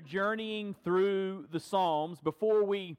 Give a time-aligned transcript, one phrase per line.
[0.00, 2.20] are journeying through the Psalms.
[2.20, 2.96] Before we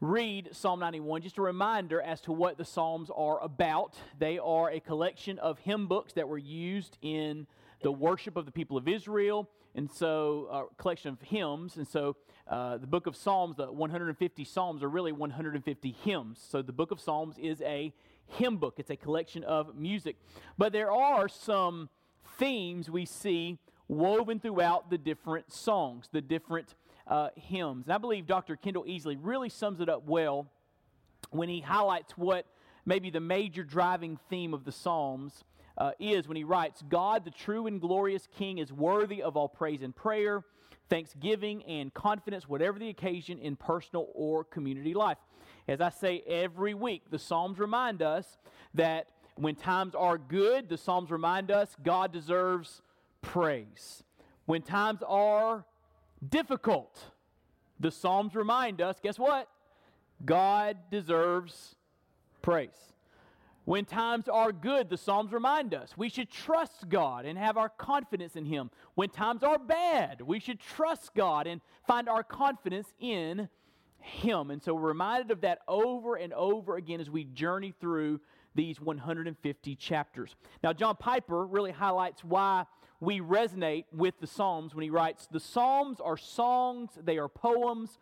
[0.00, 3.96] read Psalm 91, just a reminder as to what the Psalms are about.
[4.16, 7.48] They are a collection of hymn books that were used in
[7.82, 11.76] the worship of the people of Israel, and so a uh, collection of hymns.
[11.76, 12.14] And so
[12.46, 16.46] uh, the book of Psalms, the 150 Psalms, are really 150 hymns.
[16.48, 17.92] So the book of Psalms is a
[18.28, 20.16] hymn book, it's a collection of music.
[20.56, 21.88] But there are some
[22.38, 26.74] themes we see woven throughout the different songs, the different
[27.06, 27.86] uh, hymns.
[27.86, 28.56] And I believe Dr.
[28.56, 30.46] Kendell Easley really sums it up well
[31.30, 32.46] when he highlights what
[32.84, 35.44] maybe the major driving theme of the Psalms
[35.78, 39.48] uh, is when he writes God, the true and glorious King, is worthy of all
[39.48, 40.44] praise and prayer,
[40.88, 45.18] thanksgiving, and confidence, whatever the occasion in personal or community life.
[45.68, 48.38] As I say every week, the Psalms remind us
[48.74, 52.82] that when times are good, the Psalms remind us God deserves
[53.26, 54.02] praise.
[54.46, 55.64] When times are
[56.26, 56.98] difficult,
[57.80, 59.48] the Psalms remind us guess what?
[60.24, 61.74] God deserves
[62.40, 62.92] praise.
[63.64, 67.68] When times are good, the Psalms remind us we should trust God and have our
[67.68, 68.70] confidence in Him.
[68.94, 73.48] When times are bad, we should trust God and find our confidence in
[73.98, 74.52] Him.
[74.52, 78.20] And so we're reminded of that over and over again as we journey through
[78.56, 80.34] these 150 chapters.
[80.64, 82.64] Now, John Piper really highlights why
[82.98, 87.98] we resonate with the Psalms when he writes The Psalms are songs, they are poems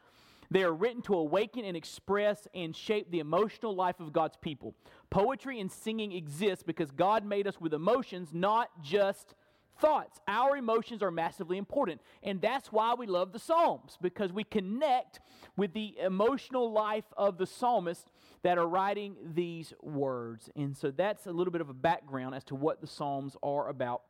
[0.51, 4.75] they are written to awaken and express and shape the emotional life of God's people.
[5.11, 9.35] Poetry and singing exist because God made us with emotions, not just
[9.81, 10.21] thoughts.
[10.29, 12.01] Our emotions are massively important.
[12.23, 15.21] And that's why we love the Psalms, because we connect
[15.57, 18.11] with the emotional life of the psalmists
[18.45, 20.51] that are writing these words.
[20.55, 23.69] And so that's a little bit of a background as to what the Psalms are
[23.71, 24.03] about.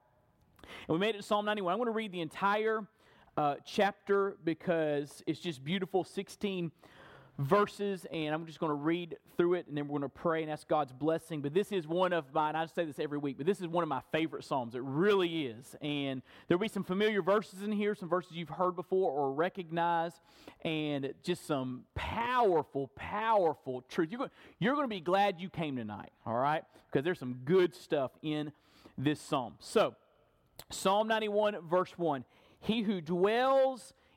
[0.88, 1.72] And we made it to Psalm 91.
[1.72, 2.84] I'm going to read the entire
[3.36, 6.72] uh, chapter because it's just beautiful 16
[7.38, 10.42] verses, and I'm just going to read through it, and then we're going to pray
[10.42, 11.40] and ask God's blessing.
[11.40, 13.82] But this is one of my, I say this every week, but this is one
[13.82, 14.74] of my favorite Psalms.
[14.74, 15.74] It really is.
[15.80, 20.12] And there'll be some familiar verses in here, some verses you've heard before or recognize,
[20.64, 24.10] and just some powerful, powerful truth.
[24.10, 26.62] You're going, you're going to be glad you came tonight, all right?
[26.90, 28.52] Because there's some good stuff in
[28.96, 29.54] this Psalm.
[29.58, 29.96] So,
[30.70, 32.24] Psalm 91, verse 1
[32.64, 33.92] he who dwells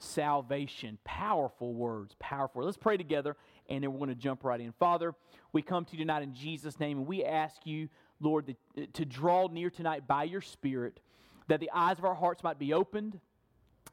[0.00, 0.98] salvation.
[1.04, 2.64] Powerful words, powerful.
[2.64, 3.36] Let's pray together
[3.68, 4.72] and then we're going to jump right in.
[4.72, 5.14] Father,
[5.52, 7.88] we come to you tonight in Jesus' name and we ask you,
[8.20, 8.56] Lord,
[8.92, 11.00] to draw near tonight by your Spirit,
[11.48, 13.18] that the eyes of our hearts might be opened,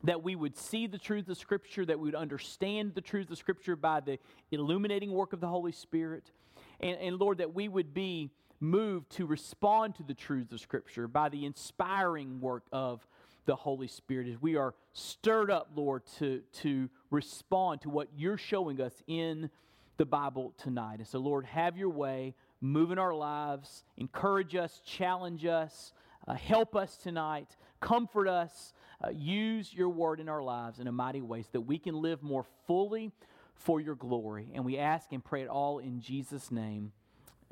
[0.03, 3.37] that we would see the truth of Scripture, that we would understand the truth of
[3.37, 4.19] Scripture by the
[4.51, 6.31] illuminating work of the Holy Spirit,
[6.79, 11.07] and, and Lord, that we would be moved to respond to the truths of Scripture
[11.07, 13.07] by the inspiring work of
[13.47, 18.37] the Holy Spirit as we are stirred up, Lord, to, to respond to what you're
[18.37, 19.49] showing us in
[19.95, 20.99] the Bible tonight.
[20.99, 25.93] And so, Lord, have your way, move in our lives, encourage us, challenge us,
[26.27, 28.73] uh, help us tonight, comfort us,
[29.03, 31.95] uh, use your word in our lives in a mighty way so that we can
[31.95, 33.11] live more fully
[33.55, 34.51] for your glory.
[34.53, 36.91] And we ask and pray it all in Jesus' name.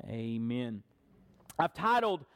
[0.06, 0.82] Amen.
[1.58, 2.26] I've titled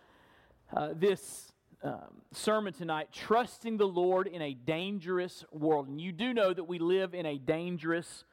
[0.75, 1.53] uh, this
[1.83, 5.89] um, sermon tonight, Trusting the Lord in a Dangerous World.
[5.89, 8.25] And you do know that we live in a dangerous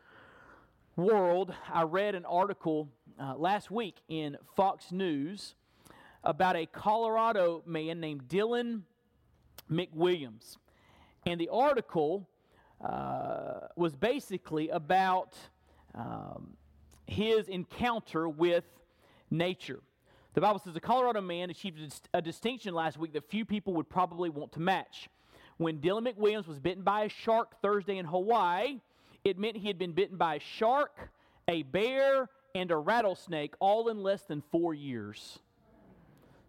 [0.95, 2.89] world, I read an article
[3.19, 5.55] uh, last week in Fox News
[6.23, 8.81] about a Colorado man named Dylan
[9.71, 10.57] McWilliams.
[11.25, 12.27] And the article
[12.83, 15.37] uh, was basically about
[15.95, 16.57] um,
[17.05, 18.65] his encounter with
[19.29, 19.79] nature.
[20.33, 21.79] The Bible says a Colorado man achieved
[22.13, 25.09] a distinction last week that few people would probably want to match.
[25.57, 28.79] When Dylan McWilliams was bitten by a shark Thursday in Hawaii,
[29.23, 31.09] it meant he had been bitten by a shark,
[31.47, 35.39] a bear, and a rattlesnake all in less than four years.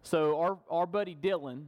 [0.03, 1.65] So our, our buddy Dylan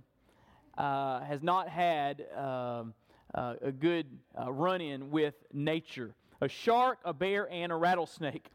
[0.77, 2.93] uh, has not had um,
[3.33, 4.05] uh, a good
[4.39, 6.13] uh, run in with nature
[6.43, 8.49] a shark, a bear, and a rattlesnake.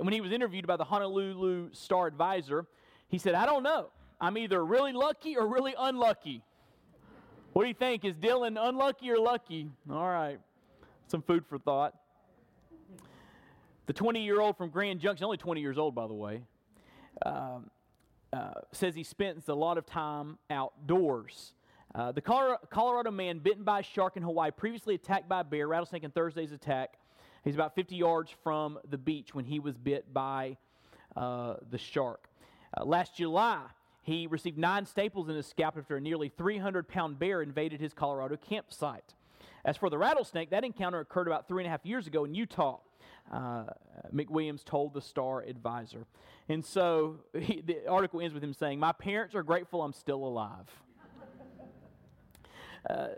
[0.00, 2.66] When he was interviewed by the Honolulu Star Advisor,
[3.12, 3.90] he said, I don't know.
[4.20, 6.42] I'm either really lucky or really unlucky.
[7.52, 8.06] What do you think?
[8.06, 9.68] Is Dylan unlucky or lucky?
[9.90, 10.40] All right.
[11.08, 11.94] Some food for thought.
[13.84, 16.40] The 20 year old from Grand Junction, only 20 years old, by the way,
[17.26, 17.68] um,
[18.32, 21.52] uh, says he spends a lot of time outdoors.
[21.94, 25.68] Uh, the Colorado man bitten by a shark in Hawaii, previously attacked by a bear,
[25.68, 26.94] rattlesnake in Thursday's attack.
[27.44, 30.56] He's about 50 yards from the beach when he was bit by
[31.14, 32.28] uh, the shark.
[32.76, 33.62] Uh, last July,
[34.02, 37.92] he received nine staples in his scalp after a nearly 300 pound bear invaded his
[37.92, 39.14] Colorado campsite.
[39.64, 42.34] As for the rattlesnake, that encounter occurred about three and a half years ago in
[42.34, 42.78] Utah.
[43.32, 43.64] Uh,
[44.12, 46.06] McWilliams told the Star Advisor.
[46.48, 50.24] And so he, the article ends with him saying, My parents are grateful I'm still
[50.24, 50.66] alive.
[52.90, 53.10] Uh,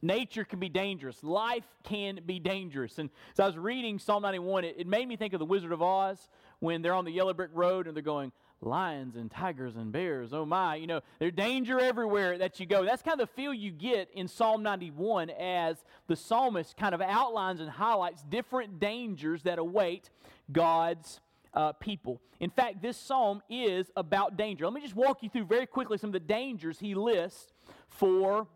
[0.00, 1.22] nature can be dangerous.
[1.22, 2.98] Life can be dangerous.
[2.98, 5.70] And so I was reading Psalm 91, it, it, made me think of the Wizard
[5.70, 6.28] of Oz
[6.62, 8.30] when they're on the yellow brick road and they're going,
[8.60, 10.32] lions and tigers and bears.
[10.32, 12.84] Oh my, you know, there's danger everywhere that you go.
[12.84, 17.00] That's kind of the feel you get in Psalm 91 as the psalmist kind of
[17.00, 20.10] outlines and highlights different dangers that await
[20.52, 21.20] God's
[21.52, 22.20] uh, people.
[22.38, 24.64] In fact, this psalm is about danger.
[24.64, 27.52] Let me just walk you through very quickly some of the dangers he lists
[27.88, 28.46] for,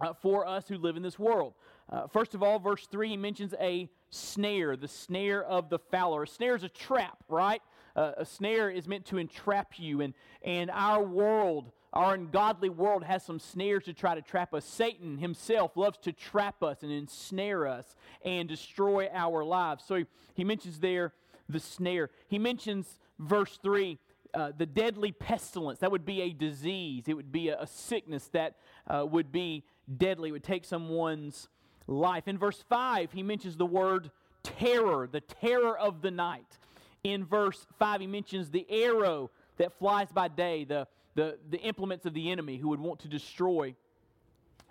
[0.00, 1.54] uh, for us who live in this world.
[1.90, 6.22] Uh, first of all, verse 3, he mentions a snare, the snare of the fowler.
[6.22, 7.62] A snare is a trap, right?
[7.96, 10.00] Uh, a snare is meant to entrap you.
[10.00, 14.64] And, and our world, our ungodly world, has some snares to try to trap us.
[14.64, 19.84] Satan himself loves to trap us and ensnare us and destroy our lives.
[19.86, 21.12] So he, he mentions there
[21.48, 22.10] the snare.
[22.28, 23.98] He mentions, verse 3,
[24.34, 25.78] uh, the deadly pestilence.
[25.78, 28.56] That would be a disease, it would be a, a sickness that
[28.86, 29.64] uh, would be
[29.96, 31.48] deadly, it would take someone's
[31.88, 32.28] life.
[32.28, 34.10] In verse 5, he mentions the word
[34.42, 36.58] terror, the terror of the night.
[37.02, 42.06] In verse 5, he mentions the arrow that flies by day, the, the, the implements
[42.06, 43.74] of the enemy who would want to destroy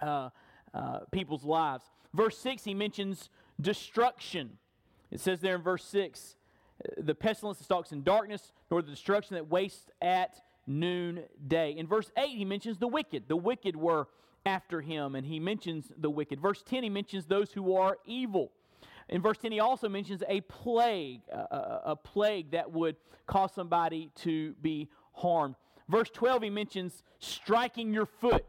[0.01, 0.29] uh,
[0.73, 1.83] uh, people's lives.
[2.13, 3.29] Verse 6, he mentions
[3.59, 4.57] destruction.
[5.11, 6.35] It says there in verse 6
[6.97, 11.71] the pestilence that stalks in darkness, nor the destruction that wastes at noonday.
[11.71, 13.23] In verse 8, he mentions the wicked.
[13.27, 14.07] The wicked were
[14.47, 16.39] after him, and he mentions the wicked.
[16.39, 18.51] Verse 10, he mentions those who are evil.
[19.09, 22.95] In verse 10, he also mentions a plague, a, a, plague that would
[23.25, 25.55] cause somebody to be harmed.
[25.89, 28.45] Verse 12, he mentions striking your foot,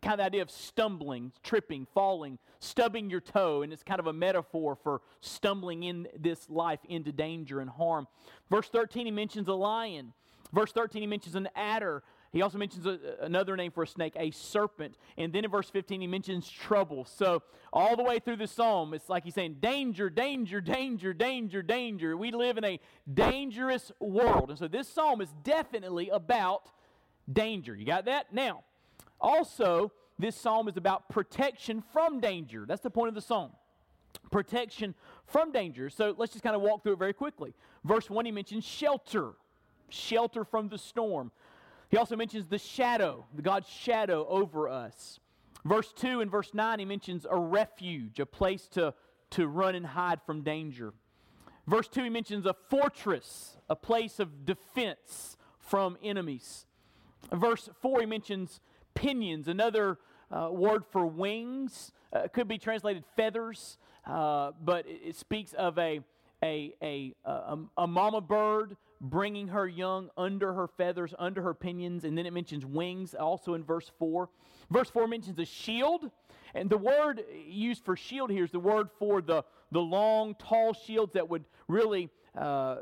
[0.00, 4.06] kind of the idea of stumbling, tripping, falling, stubbing your toe, and it's kind of
[4.06, 8.06] a metaphor for stumbling in this life into danger and harm.
[8.50, 10.12] Verse 13, he mentions a lion.
[10.52, 12.04] Verse 13, he mentions an adder.
[12.34, 14.96] He also mentions a, another name for a snake, a serpent.
[15.16, 17.04] And then in verse 15, he mentions trouble.
[17.04, 21.62] So, all the way through the psalm, it's like he's saying, danger, danger, danger, danger,
[21.62, 22.16] danger.
[22.16, 22.80] We live in a
[23.12, 24.50] dangerous world.
[24.50, 26.72] And so, this psalm is definitely about
[27.32, 27.76] danger.
[27.76, 28.32] You got that?
[28.34, 28.64] Now,
[29.20, 32.64] also, this psalm is about protection from danger.
[32.66, 33.52] That's the point of the psalm
[34.32, 34.94] protection
[35.26, 35.88] from danger.
[35.90, 37.54] So let's just kind of walk through it very quickly.
[37.84, 39.34] Verse 1, he mentions shelter,
[39.88, 41.30] shelter from the storm.
[41.94, 45.20] He also mentions the shadow, God's shadow over us.
[45.64, 48.94] Verse 2 and verse 9, he mentions a refuge, a place to,
[49.30, 50.92] to run and hide from danger.
[51.68, 56.66] Verse 2, he mentions a fortress, a place of defense from enemies.
[57.32, 58.58] Verse 4, he mentions
[58.94, 59.98] pinions, another
[60.32, 61.92] uh, word for wings.
[62.12, 66.00] Uh, could be translated feathers, uh, but it, it, speaks of a,
[66.42, 72.04] a, a, a, a mama bird bringing her young under her feathers, under her pinions.
[72.04, 74.28] And then it mentions wings also in verse 4.
[74.70, 76.10] Verse 4 mentions a shield.
[76.54, 80.72] And the word used for shield here is the word for the, the long, tall
[80.72, 82.76] shields that would really uh,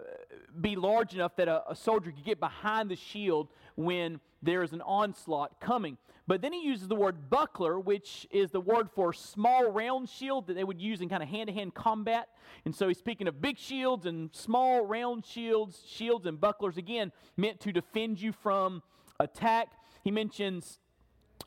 [0.60, 4.72] be large enough that a, a, soldier could get behind the shield when there is
[4.72, 5.96] an onslaught coming.
[6.26, 10.46] But then he uses the word buckler, which is the word for small round shield
[10.46, 12.28] that they would use in kind of hand to hand combat.
[12.64, 17.12] And so he's speaking of big shields and small round shields, shields and bucklers, again,
[17.36, 18.82] meant to defend you from
[19.18, 19.68] attack.
[20.04, 20.78] He mentions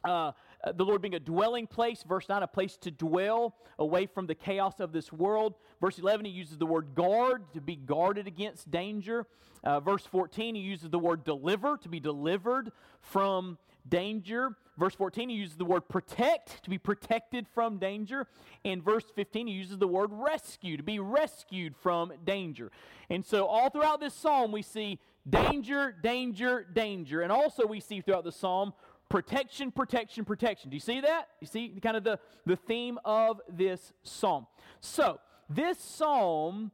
[0.04, 0.34] uh,
[0.74, 2.04] the Lord being a dwelling place.
[2.08, 5.56] Verse 9, a place to dwell away from the chaos of this world.
[5.82, 9.28] Verse 11, he uses the word guard, to be guarded against danger.
[9.64, 13.58] Uh, verse 14, he uses the word deliver, to be delivered from
[13.88, 14.56] danger.
[14.78, 18.28] Verse 14, he uses the word protect, to be protected from danger.
[18.64, 22.72] And verse 15, he uses the word rescue, to be rescued from danger.
[23.10, 27.22] And so, all throughout this psalm, we see danger, danger, danger.
[27.22, 28.74] And also, we see throughout the psalm
[29.16, 30.70] protection, protection, protection.
[30.70, 31.30] Do you see that?
[31.40, 34.46] You see kind of the, the theme of this psalm.
[34.82, 36.72] So, this psalm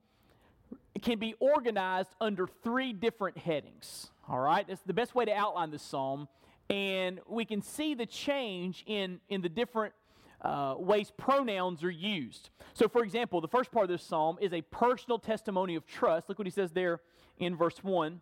[1.03, 4.09] can be organized under three different headings.
[4.27, 4.67] All right?
[4.67, 6.29] That's the best way to outline this psalm
[6.71, 9.93] and we can see the change in, in the different
[10.41, 12.49] uh, ways pronouns are used.
[12.73, 16.27] So, for example, the first part of this psalm is a personal testimony of trust.
[16.27, 17.01] Look what he says there
[17.37, 18.21] in verse 1.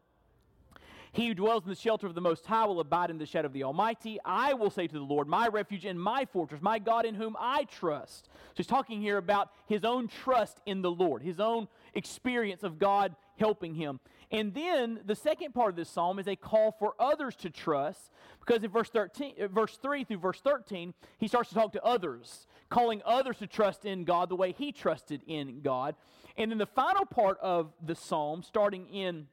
[1.11, 3.47] He who dwells in the shelter of the Most High will abide in the shadow
[3.47, 4.19] of the Almighty.
[4.23, 7.35] I will say to the Lord, My refuge and my fortress, my God in whom
[7.39, 8.25] I trust.
[8.33, 12.77] So he's talking here about his own trust in the Lord, his own experience of
[12.77, 13.99] God helping him.
[14.31, 18.11] And then the second part of this psalm is a call for others to trust
[18.39, 21.83] because in verse 13 uh, verse 3 through verse 13 he starts to talk to
[21.83, 25.95] others, calling others to trust in God the way he trusted in God.
[26.37, 29.27] And then the final part of the psalm starting in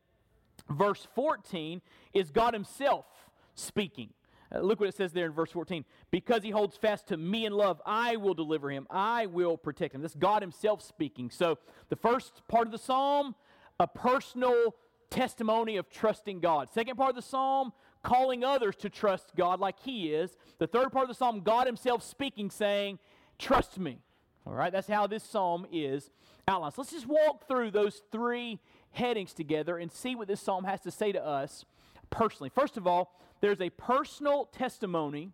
[0.69, 1.81] verse 14
[2.13, 3.07] is God himself
[3.55, 4.11] speaking.
[4.55, 5.85] Uh, look what it says there in verse 14.
[6.11, 8.87] Because he holds fast to me in love, I will deliver him.
[8.91, 10.03] I will protect him.
[10.03, 11.31] This God himself speaking.
[11.31, 11.59] So
[11.89, 13.35] the first part of the psalm,
[13.81, 14.75] a personal
[15.11, 16.71] testimony of trusting God.
[16.71, 20.37] Second part of the psalm, calling others to trust God like He is.
[20.59, 22.99] The third part of the psalm, God Himself speaking, saying,
[23.39, 23.99] Trust me.
[24.47, 26.11] All right, that's how this psalm is
[26.47, 26.75] outlined.
[26.75, 28.61] So let's just walk through those three
[28.93, 31.65] headings together and see what this psalm has to say to us
[32.11, 32.51] personally.
[32.55, 35.33] First of all, there's a personal testimony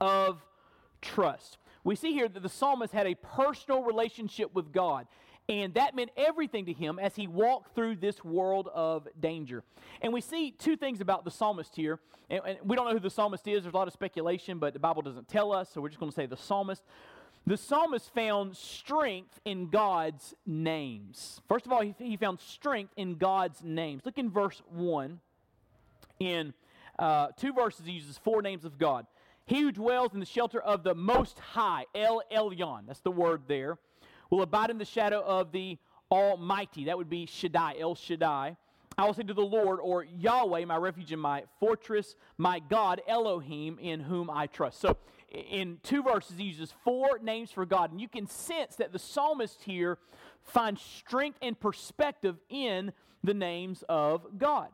[0.00, 0.40] of
[1.02, 1.58] trust.
[1.84, 5.06] We see here that the psalmist had a personal relationship with God.
[5.48, 9.62] And that meant everything to him as he walked through this world of danger.
[10.02, 12.00] And we see two things about the psalmist here.
[12.28, 14.72] And, and, we don't know who the psalmist is, there's a lot of speculation, but
[14.72, 16.82] the Bible doesn't tell us, so we're just going to say the psalmist.
[17.46, 21.40] The psalmist found strength in God's names.
[21.48, 24.02] First of all, he, found strength in God's names.
[24.04, 25.20] Look in verse 1.
[26.18, 26.54] In
[26.98, 29.06] uh, two verses, he uses four names of God.
[29.44, 33.42] He who dwells in the shelter of the Most High, El Elyon, that's the word
[33.46, 33.78] there
[34.30, 35.78] will abide in the shadow of the
[36.10, 36.84] Almighty.
[36.84, 38.56] That would be Shaddai, El Shaddai.
[38.98, 43.02] I will say to the Lord, or Yahweh, my refuge and my fortress, my God,
[43.06, 44.80] Elohim, in whom I trust.
[44.80, 44.96] So,
[45.28, 47.90] in two verses, he uses four names for God.
[47.90, 49.98] And you can sense that the psalmist here
[50.42, 52.92] finds strength and perspective in
[53.24, 54.68] the names of God.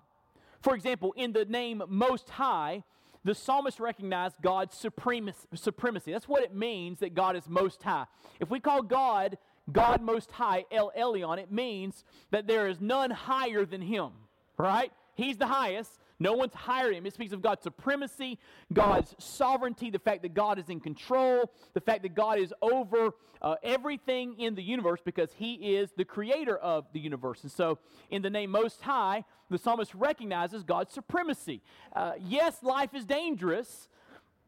[0.60, 2.84] For example, in the name Most High,
[3.24, 6.12] the psalmist recognized God's supremacy.
[6.12, 8.06] That's what it means that God is most high.
[8.40, 9.38] If we call God
[9.70, 14.10] God most high, El Elyon, it means that there is none higher than him,
[14.58, 14.92] right?
[15.14, 15.98] He's the highest.
[16.18, 17.06] No one's than him.
[17.06, 18.38] It speaks of God's supremacy,
[18.72, 23.10] God's sovereignty, the fact that God is in control, the fact that God is over
[23.40, 27.42] uh, everything in the universe because he is the creator of the universe.
[27.42, 27.78] And so,
[28.10, 31.60] in the name Most High, the psalmist recognizes God's supremacy.
[31.94, 33.88] Uh, yes, life is dangerous,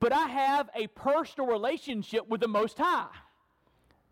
[0.01, 3.09] but I have a personal relationship with the Most High.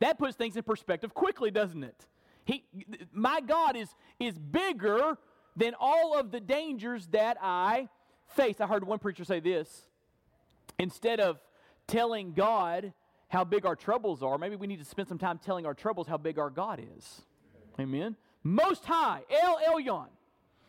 [0.00, 2.06] That puts things in perspective quickly, doesn't it?
[2.44, 2.64] He,
[3.12, 5.16] my God is, is bigger
[5.56, 7.88] than all of the dangers that I
[8.28, 8.60] face.
[8.60, 9.86] I heard one preacher say this
[10.78, 11.38] instead of
[11.86, 12.92] telling God
[13.28, 16.06] how big our troubles are, maybe we need to spend some time telling our troubles
[16.06, 17.22] how big our God is.
[17.80, 18.16] Amen.
[18.42, 20.08] Most High, El Elyon.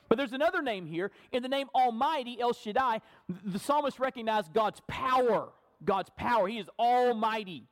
[0.09, 1.11] But there's another name here.
[1.31, 3.01] In the name Almighty, El Shaddai,
[3.45, 5.49] the psalmist recognized God's power.
[5.83, 6.47] God's power.
[6.47, 7.67] He is almighty.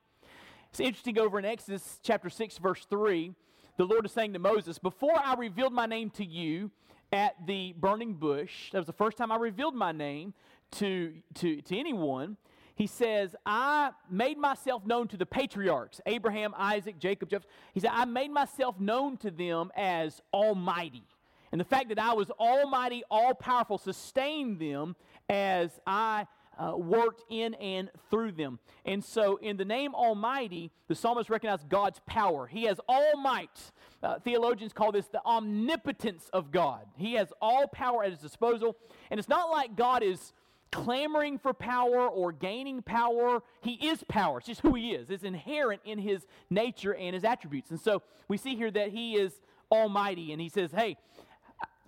[0.72, 3.34] It's interesting over in Exodus chapter 6, verse 3,
[3.77, 6.72] the Lord is saying to Moses, Before I revealed my name to you
[7.12, 10.34] at the burning bush, that was the first time I revealed my name
[10.74, 12.38] to, to, to anyone.
[12.75, 17.48] He says, I made myself known to the patriarchs, Abraham, Isaac, Jacob, Joseph.
[17.74, 21.03] He said, I made myself known to them as Almighty.
[21.51, 24.96] And the fact that I was Almighty, all powerful, sustained them
[25.30, 26.27] as I
[26.62, 28.60] uh, worked in and through them.
[28.86, 32.46] And so, in the name Almighty, the psalmist recognized God's power.
[32.46, 33.72] He has all might.
[34.03, 36.86] Uh, theologians call this the omnipotence of God.
[36.98, 38.75] He has all power at his disposal.
[39.10, 40.34] And it's not like God is
[40.72, 43.41] clamoring for power or gaining power.
[43.62, 44.38] He is power.
[44.38, 45.10] It's just who he is.
[45.10, 47.72] It's inherent in his nature and his attributes.
[47.72, 49.34] And so we see here that he is
[49.72, 50.32] almighty.
[50.32, 50.98] And he says, hey,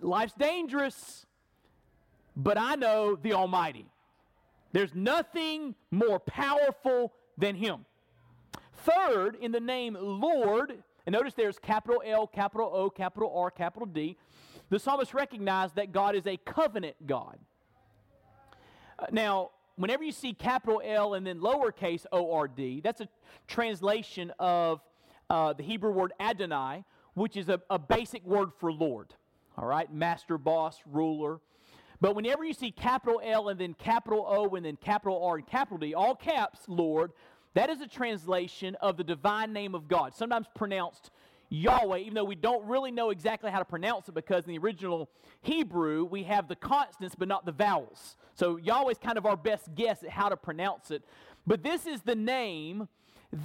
[0.00, 1.26] life's dangerous,
[2.36, 3.86] but I know the Almighty.
[4.74, 7.86] There's nothing more powerful than him.
[8.78, 13.86] Third, in the name Lord, and notice there's capital L, capital O, capital R, capital
[13.86, 14.16] D,
[14.70, 17.38] the psalmist recognized that God is a covenant God.
[18.98, 23.08] Uh, now, whenever you see capital L and then lowercase O R D, that's a
[23.46, 24.80] translation of
[25.30, 26.82] uh, the Hebrew word Adonai,
[27.14, 29.14] which is a, a basic word for Lord.
[29.56, 31.38] All right, master, boss, ruler.
[32.04, 35.46] But whenever you see capital L and then capital O and then capital R and
[35.46, 37.12] capital D, all caps, Lord,
[37.54, 41.10] that is a translation of the divine name of God, sometimes pronounced
[41.48, 44.58] Yahweh, even though we don't really know exactly how to pronounce it because in the
[44.58, 45.08] original
[45.40, 48.18] Hebrew we have the consonants but not the vowels.
[48.34, 51.02] So Yahweh is kind of our best guess at how to pronounce it.
[51.46, 52.86] But this is the name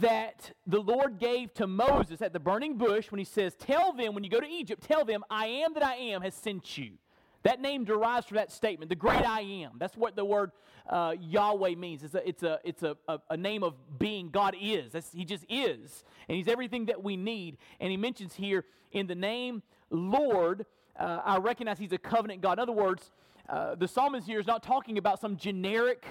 [0.01, 4.16] that the Lord gave to Moses at the burning bush when he says, Tell them,
[4.16, 6.98] when you go to Egypt, tell them, I am that I am has sent you.
[7.43, 9.74] That name derives from that statement, the great I am.
[9.79, 10.51] That's what the word
[10.89, 12.03] uh, Yahweh means.
[12.03, 14.29] It's, a, it's, a, it's a, a, a name of being.
[14.29, 14.91] God is.
[14.91, 16.03] That's, he just is.
[16.27, 17.58] And He's everything that we need.
[17.79, 20.65] And He mentions here in the name Lord,
[21.00, 22.53] uh, I recognize He's a covenant God.
[22.53, 23.12] In other words,
[23.48, 26.05] uh, the psalmist here is not talking about some generic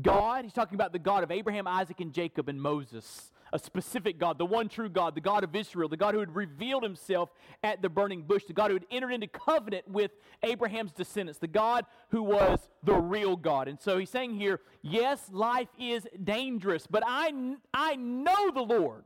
[0.00, 0.44] God.
[0.44, 4.38] He's talking about the God of Abraham, Isaac, and Jacob and Moses a specific God,
[4.38, 7.30] the one true God, the God of Israel, the God who had revealed himself
[7.62, 10.10] at the burning bush, the God who had entered into covenant with
[10.42, 13.68] Abraham's descendants, the God who was the real God.
[13.68, 19.04] And so he's saying here, yes, life is dangerous, but I, I know the Lord.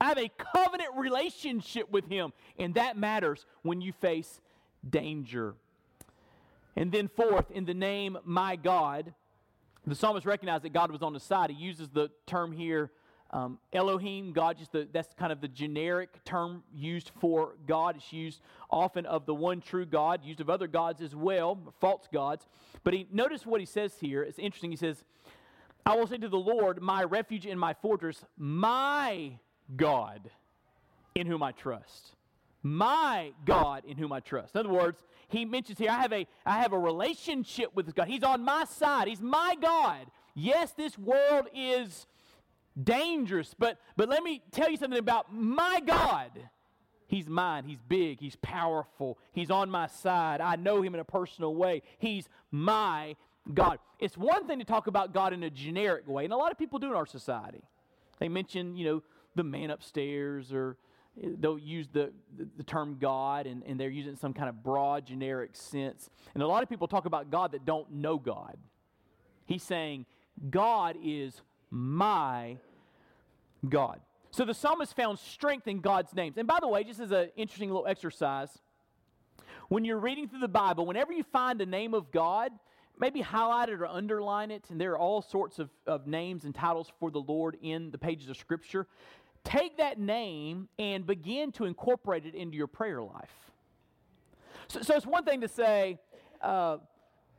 [0.00, 4.40] I have a covenant relationship with him, and that matters when you face
[4.88, 5.54] danger.
[6.76, 9.12] And then, fourth, in the name my God,
[9.86, 11.50] the psalmist recognized that God was on his side.
[11.50, 12.90] He uses the term here
[13.32, 17.96] um, Elohim, God, just the, that's kind of the generic term used for God.
[17.96, 18.40] It's used
[18.70, 22.46] often of the one true God, used of other gods as well, false gods.
[22.82, 24.22] But he notice what he says here.
[24.22, 24.70] It's interesting.
[24.70, 25.04] He says,
[25.86, 29.38] I will say to the Lord, my refuge and my fortress, my
[29.76, 30.30] God
[31.14, 32.16] in whom I trust.
[32.62, 34.54] My God in whom I trust.
[34.54, 38.08] In other words, he mentions here, I have a, I have a relationship with God.
[38.08, 39.08] He's on my side.
[39.08, 40.06] He's my God.
[40.34, 42.06] Yes, this world is
[42.80, 43.54] dangerous.
[43.58, 46.30] But, but let me tell you something about my God.
[47.06, 47.64] He's mine.
[47.64, 48.20] He's big.
[48.20, 49.18] He's powerful.
[49.32, 50.40] He's on my side.
[50.40, 51.82] I know him in a personal way.
[51.98, 53.16] He's my
[53.52, 53.78] God.
[53.98, 56.58] It's one thing to talk about God in a generic way, and a lot of
[56.58, 57.62] people do in our society.
[58.18, 59.02] They mention, you know,
[59.34, 60.76] the man upstairs, or
[61.20, 64.62] eh, they'll use the, the, the term God, and, and they're using some kind of
[64.62, 66.10] broad, generic sense.
[66.34, 68.56] And a lot of people talk about God that don't know God.
[69.46, 70.06] He's saying,
[70.48, 72.56] God is my
[73.68, 74.00] God.
[74.30, 76.36] So the psalmist found strength in God's names.
[76.38, 78.48] And by the way, just as an interesting little exercise,
[79.68, 82.52] when you're reading through the Bible, whenever you find a name of God,
[82.98, 86.54] maybe highlight it or underline it, and there are all sorts of, of names and
[86.54, 88.86] titles for the Lord in the pages of Scripture.
[89.42, 93.30] Take that name and begin to incorporate it into your prayer life.
[94.68, 95.98] So, so it's one thing to say,
[96.42, 96.78] uh,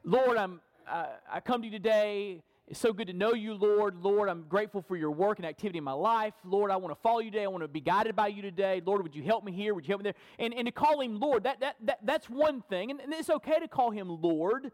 [0.04, 3.97] Lord, I'm, uh, I come to you today it's so good to know you, Lord.
[4.02, 6.34] Lord, I'm grateful for your work and activity in my life.
[6.45, 7.43] Lord, I want to follow you today.
[7.43, 8.82] I want to be guided by you today.
[8.86, 9.74] Lord, would you help me here?
[9.74, 10.13] Would you help me there?
[10.39, 12.91] And, and to call him Lord, that, that, that, that's one thing.
[12.91, 14.71] And, and it's okay to call him Lord.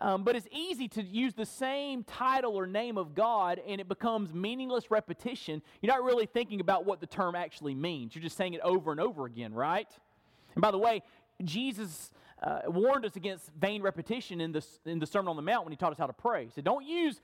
[0.00, 3.88] Um, but it's easy to use the same title or name of God and it
[3.88, 5.62] becomes meaningless repetition.
[5.80, 8.16] You're not really thinking about what the term actually means.
[8.16, 9.86] You're just saying it over and over again, right?
[10.56, 11.02] And by the way,
[11.44, 12.10] Jesus
[12.42, 15.72] uh, warned us against vain repetition in the, in the Sermon on the Mount when
[15.72, 16.44] he taught us how to pray.
[16.46, 17.20] He said, Don't use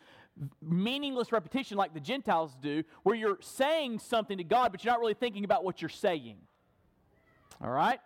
[0.63, 5.01] meaningless repetition like the Gentiles do, where you're saying something to God, but you're not
[5.01, 6.37] really thinking about what you're saying.
[7.61, 7.99] All right?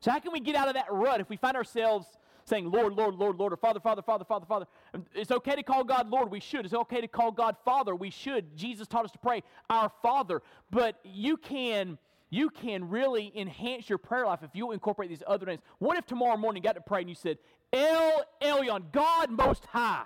[0.00, 2.06] So, how can we get out of that rut if we find ourselves
[2.46, 4.66] saying, Lord, Lord, Lord, Lord, or Father, Father, Father, Father, Father?
[5.14, 6.64] It's okay to call God Lord, we should.
[6.64, 8.56] It's okay to call God Father, we should.
[8.56, 10.40] Jesus taught us to pray, Our Father.
[10.70, 11.98] But you can
[12.30, 15.60] you can really enhance your prayer life if you incorporate these other names.
[15.78, 17.38] What if tomorrow morning you got to pray and you said,
[17.72, 20.04] El Elyon, God Most High?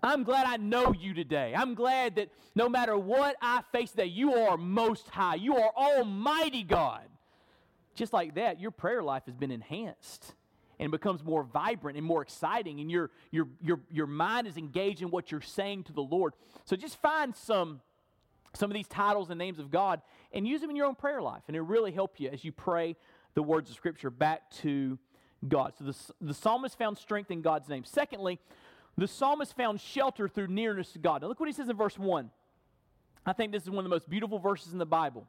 [0.00, 1.54] I'm glad I know you today.
[1.56, 5.34] I'm glad that no matter what I face today, you are Most High.
[5.34, 7.02] You are Almighty God.
[7.96, 10.34] Just like that, your prayer life has been enhanced.
[10.78, 15.02] and becomes more vibrant and more exciting, and your, your, your, your mind is engaged
[15.02, 16.34] in what you're saying to the Lord.
[16.64, 17.80] So just find some,
[18.54, 20.00] some of these titles and names of God
[20.32, 22.52] and use them in your own prayer life, and it'll really help you as you
[22.52, 22.96] pray
[23.34, 24.98] the words of Scripture back to
[25.46, 25.72] God.
[25.78, 27.84] So the, the psalmist found strength in God's name.
[27.84, 28.38] Secondly,
[28.96, 31.22] the psalmist found shelter through nearness to God.
[31.22, 32.30] Now look what he says in verse 1.
[33.24, 35.26] I think this is one of the most beautiful verses in the Bible.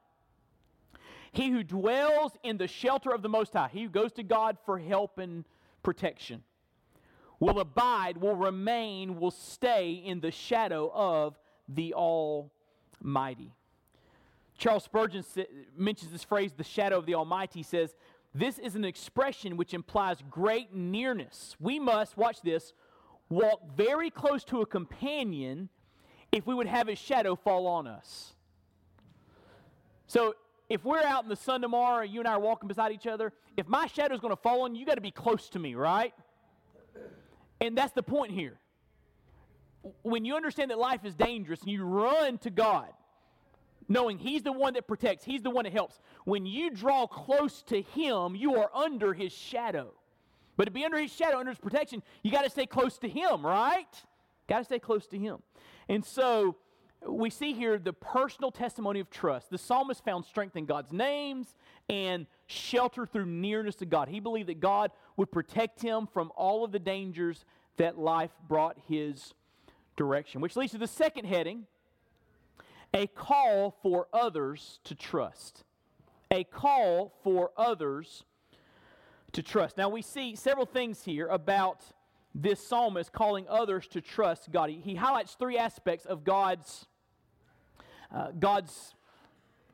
[1.32, 4.58] He who dwells in the shelter of the Most High, he who goes to God
[4.66, 5.46] for help and
[5.84, 6.44] protection,
[7.40, 13.54] will abide, will remain, will stay in the shadow of the Almighty.
[14.60, 15.24] Charles Spurgeon
[15.76, 17.63] mentions this phrase, the shadow of the Almighty.
[17.63, 17.95] Says,
[18.36, 21.56] This is an expression which implies great nearness.
[21.60, 22.74] We must, watch this,
[23.30, 25.69] walk very close to a companion
[26.32, 28.36] if we would have his shadow fall on us.
[30.08, 30.36] So
[30.67, 33.32] if we're out in the sun tomorrow, you and I are walking beside each other,
[33.56, 35.60] if my shadow is going to fall on you, you got to be close to
[35.60, 36.13] me, right?
[37.62, 38.60] And that's the point here.
[40.02, 42.89] When you understand that life is dangerous and you run to God,
[43.89, 47.62] knowing He's the one that protects, He's the one that helps, when you draw close
[47.63, 49.93] to Him, you are under His shadow.
[50.56, 53.10] But to be under His shadow, under His protection, you got to stay close to
[53.10, 53.88] Him, right?
[54.47, 55.39] Got to stay close to Him.
[55.89, 56.56] And so,
[57.08, 59.49] we see here the personal testimony of trust.
[59.49, 61.56] The psalmist found strength in God's names
[61.88, 64.10] and shelter through nearness to God.
[64.10, 67.45] He believed that God would protect him from all of the dangers
[67.78, 69.34] that life brought his
[69.95, 70.41] direction.
[70.41, 71.65] Which leads to the second heading
[72.93, 75.63] a call for others to trust.
[76.32, 78.23] A call for others
[79.34, 79.78] to trust.
[79.78, 81.84] Now, we see several things here about
[82.34, 84.69] this psalmist calling others to trust God.
[84.69, 86.88] He, he highlights three aspects of God's,
[88.13, 88.95] uh, God's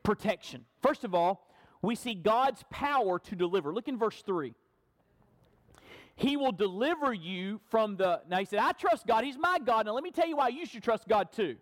[0.02, 0.64] protection.
[0.82, 1.48] First of all,
[1.82, 3.72] we see God's power to deliver.
[3.72, 4.54] Look in verse 3.
[6.16, 8.22] He will deliver you from the.
[8.28, 9.24] Now, he said, I trust God.
[9.24, 9.84] He's my God.
[9.84, 11.56] Now, let me tell you why you should trust God too.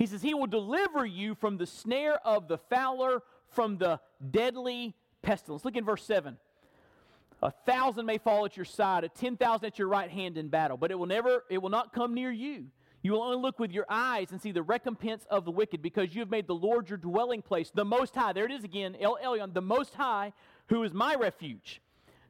[0.00, 4.94] He says, He will deliver you from the snare of the fowler, from the deadly
[5.20, 5.62] pestilence.
[5.62, 6.38] Look in verse 7.
[7.42, 10.48] A thousand may fall at your side, a ten thousand at your right hand in
[10.48, 12.68] battle, but it will never, it will not come near you.
[13.02, 16.14] You will only look with your eyes and see the recompense of the wicked, because
[16.14, 18.32] you have made the Lord your dwelling place, the Most High.
[18.32, 20.32] There it is again, El Elyon, the Most High,
[20.68, 21.82] who is my refuge.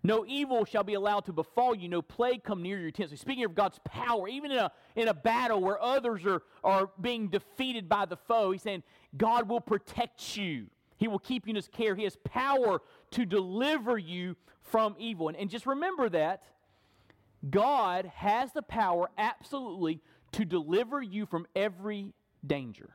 [0.03, 3.17] No evil shall be allowed to befall you, no plague come near your tent.
[3.19, 7.29] Speaking of God's power, even in a, in a battle where others are, are being
[7.29, 8.83] defeated by the foe, he's saying,
[9.17, 10.67] God will protect you.
[10.97, 11.95] He will keep you in his care.
[11.95, 12.81] He has power
[13.13, 15.29] to deliver you from evil.
[15.29, 16.43] And, and just remember that
[17.49, 20.01] God has the power absolutely
[20.33, 22.15] to deliver you from every
[22.47, 22.91] danger.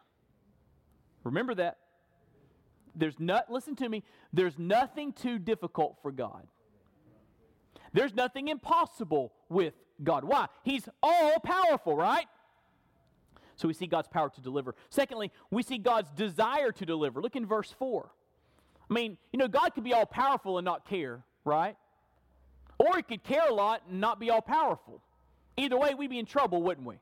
[1.23, 1.77] Remember that.
[2.95, 6.47] There's not, listen to me, there's nothing too difficult for God.
[7.95, 10.25] There's nothing impossible with God.
[10.25, 10.47] Why?
[10.63, 12.25] He's all powerful, right?
[13.55, 14.75] So we see God's power to deliver.
[14.89, 17.21] Secondly, we see God's desire to deliver.
[17.21, 18.11] Look in verse 4.
[18.89, 21.77] I mean, you know, God could be all powerful and not care, right?
[22.77, 25.01] Or he could care a lot and not be all powerful.
[25.55, 26.99] Either way, we'd be in trouble, wouldn't we?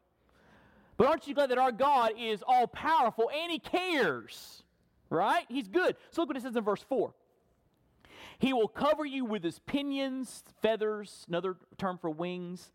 [0.97, 4.61] But aren't you glad that our God is all powerful and he cares?
[5.09, 5.45] Right?
[5.49, 5.95] He's good.
[6.11, 7.15] So look what it says in verse 4.
[8.43, 12.73] He will cover you with his pinions, feathers, another term for wings.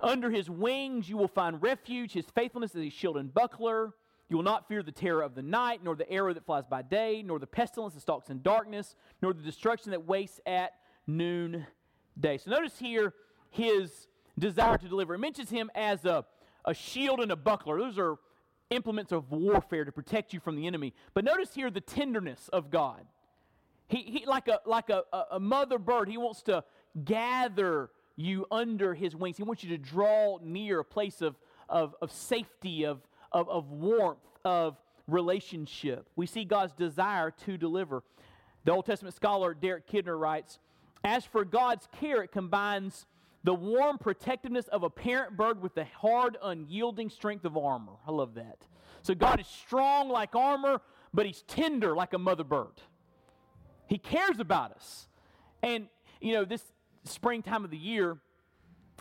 [0.00, 2.14] Under his wings you will find refuge.
[2.14, 3.92] His faithfulness is a shield and buckler.
[4.30, 6.80] You will not fear the terror of the night, nor the arrow that flies by
[6.80, 10.72] day, nor the pestilence that stalks in darkness, nor the destruction that wastes at
[11.06, 12.38] noonday.
[12.38, 13.12] So notice here
[13.50, 15.14] his desire to deliver.
[15.14, 16.24] It mentions him as a,
[16.64, 17.78] a shield and a buckler.
[17.78, 18.16] Those are
[18.70, 20.94] implements of warfare to protect you from the enemy.
[21.12, 23.04] But notice here the tenderness of God.
[23.88, 26.62] He, he like a like a, a mother bird, he wants to
[27.04, 29.36] gather you under his wings.
[29.36, 31.36] He wants you to draw near a place of,
[31.68, 33.00] of, of safety, of,
[33.32, 36.06] of, of warmth, of relationship.
[36.16, 38.02] We see God's desire to deliver.
[38.64, 40.58] The Old Testament scholar Derek Kidner writes
[41.04, 43.06] as for God's care, it combines
[43.44, 47.92] the warm protectiveness of a parent bird with the hard, unyielding strength of armor.
[48.06, 48.66] I love that.
[49.02, 50.80] So God is strong like armor,
[51.14, 52.82] but He's tender like a mother bird.
[53.88, 55.08] He cares about us.
[55.62, 55.88] And,
[56.20, 56.62] you know, this
[57.04, 58.18] springtime of the year,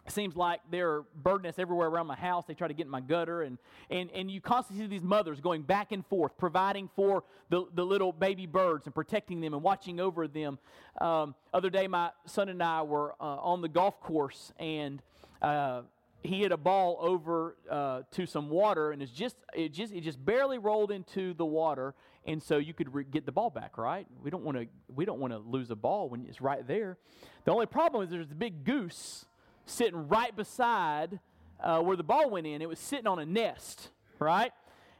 [0.09, 2.45] seems like there are bird nests everywhere around my house.
[2.47, 3.41] They try to get in my gutter.
[3.41, 3.57] And,
[3.89, 7.85] and, and you constantly see these mothers going back and forth, providing for the, the
[7.85, 10.59] little baby birds and protecting them and watching over them.
[11.01, 15.01] Um, other day, my son and I were uh, on the golf course, and
[15.41, 15.81] uh,
[16.23, 20.01] he hit a ball over uh, to some water, and it's just it just it
[20.01, 21.93] just barely rolled into the water,
[22.25, 23.77] and so you could re- get the ball back.
[23.77, 24.07] Right?
[24.23, 26.97] We don't want to we don't want to lose a ball when it's right there.
[27.45, 29.25] The only problem is there's a big goose
[29.65, 31.19] sitting right beside
[31.61, 32.61] uh, where the ball went in.
[32.61, 34.51] It was sitting on a nest, right?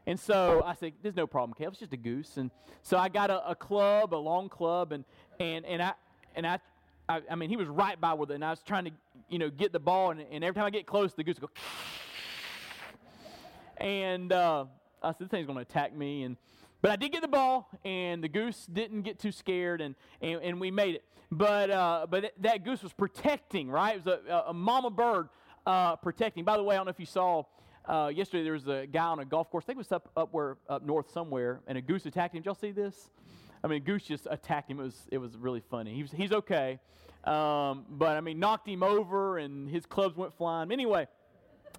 [0.06, 1.74] And so I said, "There's no problem, Caleb.
[1.74, 2.52] It's just a goose." And
[2.82, 5.04] so I got a, a club, a long club, and
[5.40, 5.94] and and I
[6.38, 6.60] and I,
[7.10, 8.92] I, I mean, he was right by with it, and I was trying to,
[9.30, 11.50] you know, get the ball, and, and every time I get close, the goose go.
[13.78, 14.66] And uh,
[15.04, 16.38] I said, "This thing's going to attack me," and
[16.82, 20.42] but I did get the ball, and the goose didn't get too scared, and and,
[20.42, 21.06] and we made it.
[21.32, 23.96] But uh, but that goose was protecting, right?
[23.98, 25.30] It was a, a mama bird
[25.66, 26.44] uh, protecting.
[26.44, 27.44] By the way, I don't know if you saw
[27.88, 29.64] uh, yesterday there was a guy on a golf course.
[29.66, 32.42] I think it was up, up where up north somewhere, and a goose attacked him.
[32.42, 33.10] Did y'all see this?
[33.64, 34.80] I mean, goose just attacked him.
[34.80, 35.94] It was it was really funny.
[35.94, 36.80] He was, he's okay,
[37.28, 40.72] um, but I mean, knocked him over, and his clubs went flying.
[40.72, 41.08] Anyway,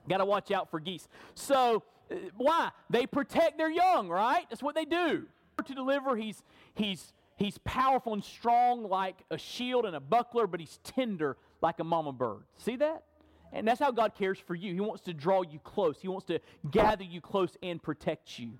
[0.08, 1.08] got to watch out for geese.
[1.34, 4.44] So uh, why they protect their young, right?
[4.50, 5.24] That's what they do.
[5.64, 6.42] To deliver, he's
[6.74, 11.80] he's he's powerful and strong like a shield and a buckler, but he's tender like
[11.80, 12.44] a mama bird.
[12.58, 13.04] See that?
[13.52, 14.74] And that's how God cares for you.
[14.74, 18.52] He wants to draw you close, He wants to gather you close and protect you.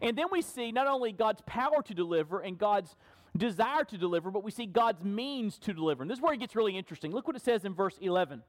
[0.00, 2.94] And then we see not only God's power to deliver and God's
[3.36, 6.02] desire to deliver, but we see God's means to deliver.
[6.02, 7.12] And this is where it gets really interesting.
[7.12, 8.42] Look what it says in verse 11.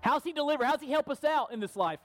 [0.00, 0.64] How's He deliver?
[0.64, 2.00] How's He help us out in this life?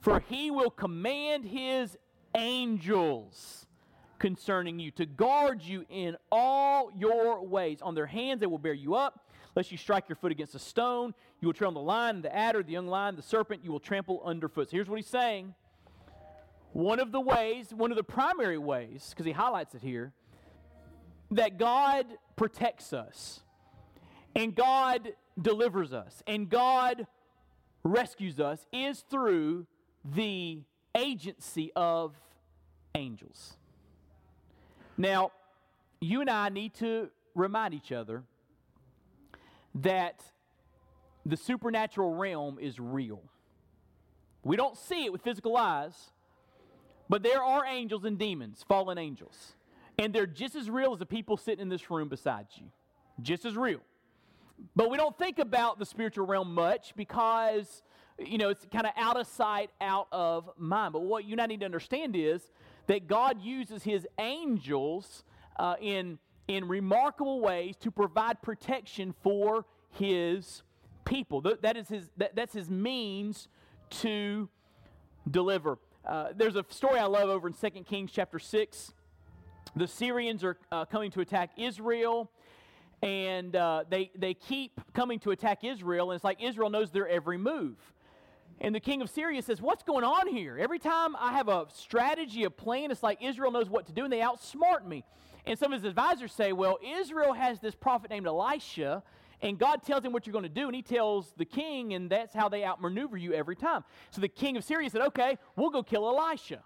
[0.00, 1.96] For He will command His
[2.34, 3.66] angels
[4.18, 7.80] concerning you to guard you in all your ways.
[7.82, 9.28] On their hands they will bear you up
[9.58, 11.12] lest you strike your foot against a stone.
[11.40, 13.64] You will tread on the lion, the adder, the young lion, the serpent.
[13.64, 14.70] You will trample underfoot.
[14.70, 15.52] So here's what he's saying.
[16.72, 20.12] One of the ways, one of the primary ways, because he highlights it here,
[21.30, 23.40] that God protects us
[24.34, 27.06] and God delivers us and God
[27.84, 29.66] rescues us is through
[30.04, 30.62] the
[30.96, 32.14] agency of
[32.94, 33.56] angels.
[34.96, 35.32] Now,
[36.00, 38.22] you and I need to remind each other
[39.76, 40.22] that
[41.24, 43.22] the supernatural realm is real.
[44.42, 46.10] We don't see it with physical eyes,
[47.08, 49.54] but there are angels and demons, fallen angels.
[49.98, 52.66] And they're just as real as the people sitting in this room beside you.
[53.20, 53.80] Just as real.
[54.76, 57.82] But we don't think about the spiritual realm much because,
[58.18, 60.92] you know, it's kind of out of sight, out of mind.
[60.92, 62.42] But what you now need to understand is
[62.86, 65.24] that God uses his angels
[65.58, 70.62] uh, in in remarkable ways to provide protection for his
[71.04, 71.42] people.
[71.42, 73.48] That is his, that, that's his means
[73.90, 74.48] to
[75.30, 75.78] deliver.
[76.06, 78.94] Uh, there's a story I love over in 2 Kings chapter 6.
[79.76, 82.30] The Syrians are uh, coming to attack Israel,
[83.02, 87.08] and uh, they, they keep coming to attack Israel, and it's like Israel knows their
[87.08, 87.76] every move.
[88.60, 90.58] And the king of Syria says, What's going on here?
[90.58, 94.04] Every time I have a strategy, a plan, it's like Israel knows what to do,
[94.04, 95.04] and they outsmart me.
[95.48, 99.02] And some of his advisors say, well, Israel has this prophet named Elisha,
[99.40, 102.10] and God tells him what you're going to do, and he tells the king, and
[102.10, 103.82] that's how they outmaneuver you every time.
[104.10, 106.62] So the king of Syria said, okay, we'll go kill Elisha.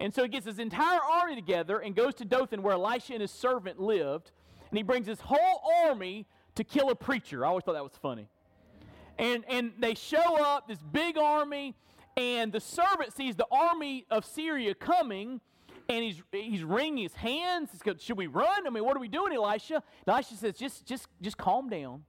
[0.00, 3.22] And so he gets his entire army together and goes to Dothan, where Elisha and
[3.22, 4.32] his servant lived,
[4.70, 6.26] and he brings his whole army
[6.56, 7.44] to kill a preacher.
[7.44, 8.28] I always thought that was funny.
[9.18, 11.74] And, and they show up, this big army,
[12.16, 15.40] and the servant sees the army of Syria coming,
[15.88, 17.70] and he's he's wringing his hands.
[17.72, 18.66] He's going, Should we run?
[18.66, 19.82] I mean, what are we doing, Elisha?
[20.06, 22.04] Elisha says, just just just calm down.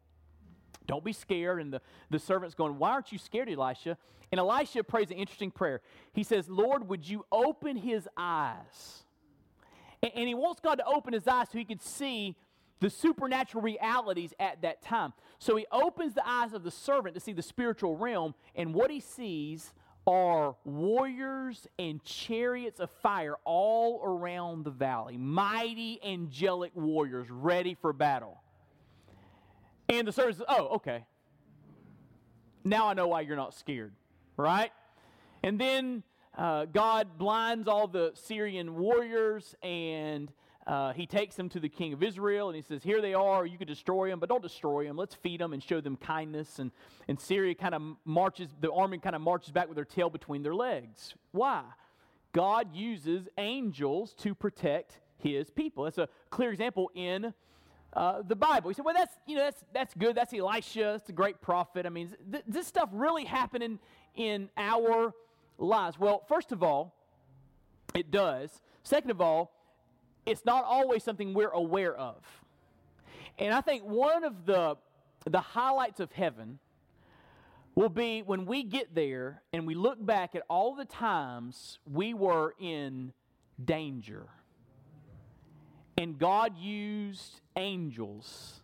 [0.88, 1.62] Don't be scared.
[1.62, 3.98] And the, the servant's going, Why aren't you scared, Elisha?
[4.32, 5.82] And Elisha prays an interesting prayer.
[6.14, 9.04] He says, Lord, would you open his eyes?
[10.02, 12.36] And, and he wants God to open his eyes so he could see
[12.80, 15.14] the supernatural realities at that time.
[15.40, 18.92] So he opens the eyes of the servant to see the spiritual realm, and what
[18.92, 19.74] he sees
[20.08, 27.92] are warriors and chariots of fire all around the valley, mighty angelic warriors ready for
[27.92, 28.42] battle.
[29.90, 31.06] And the servant says, Oh, okay.
[32.64, 33.94] Now I know why you're not scared,
[34.38, 34.72] right?
[35.44, 36.04] And then
[36.36, 40.32] uh, God blinds all the Syrian warriors and
[40.68, 43.46] uh, he takes them to the king of Israel and he says, Here they are.
[43.46, 44.98] You could destroy them, but don't destroy them.
[44.98, 46.58] Let's feed them and show them kindness.
[46.58, 46.72] And,
[47.08, 50.42] and Syria kind of marches, the army kind of marches back with their tail between
[50.42, 51.14] their legs.
[51.32, 51.64] Why?
[52.34, 55.84] God uses angels to protect his people.
[55.84, 57.34] That's a clear example in
[57.96, 58.70] uh, the Bible.
[58.70, 60.16] He said, well, that's, you know, that's, that's good.
[60.16, 60.96] That's Elisha.
[60.96, 61.86] It's a great prophet.
[61.86, 63.80] I mean, th- this stuff really happening
[64.16, 65.14] in our
[65.58, 65.98] lives.
[65.98, 66.94] Well, first of all,
[67.94, 68.62] it does.
[68.84, 69.52] Second of all,
[70.26, 72.18] it's not always something we're aware of.
[73.38, 74.76] And I think one of the,
[75.26, 76.60] the highlights of heaven
[77.76, 82.14] will be when we get there and we look back at all the times we
[82.14, 83.14] were in
[83.64, 84.28] danger.
[85.98, 88.62] And God used angels,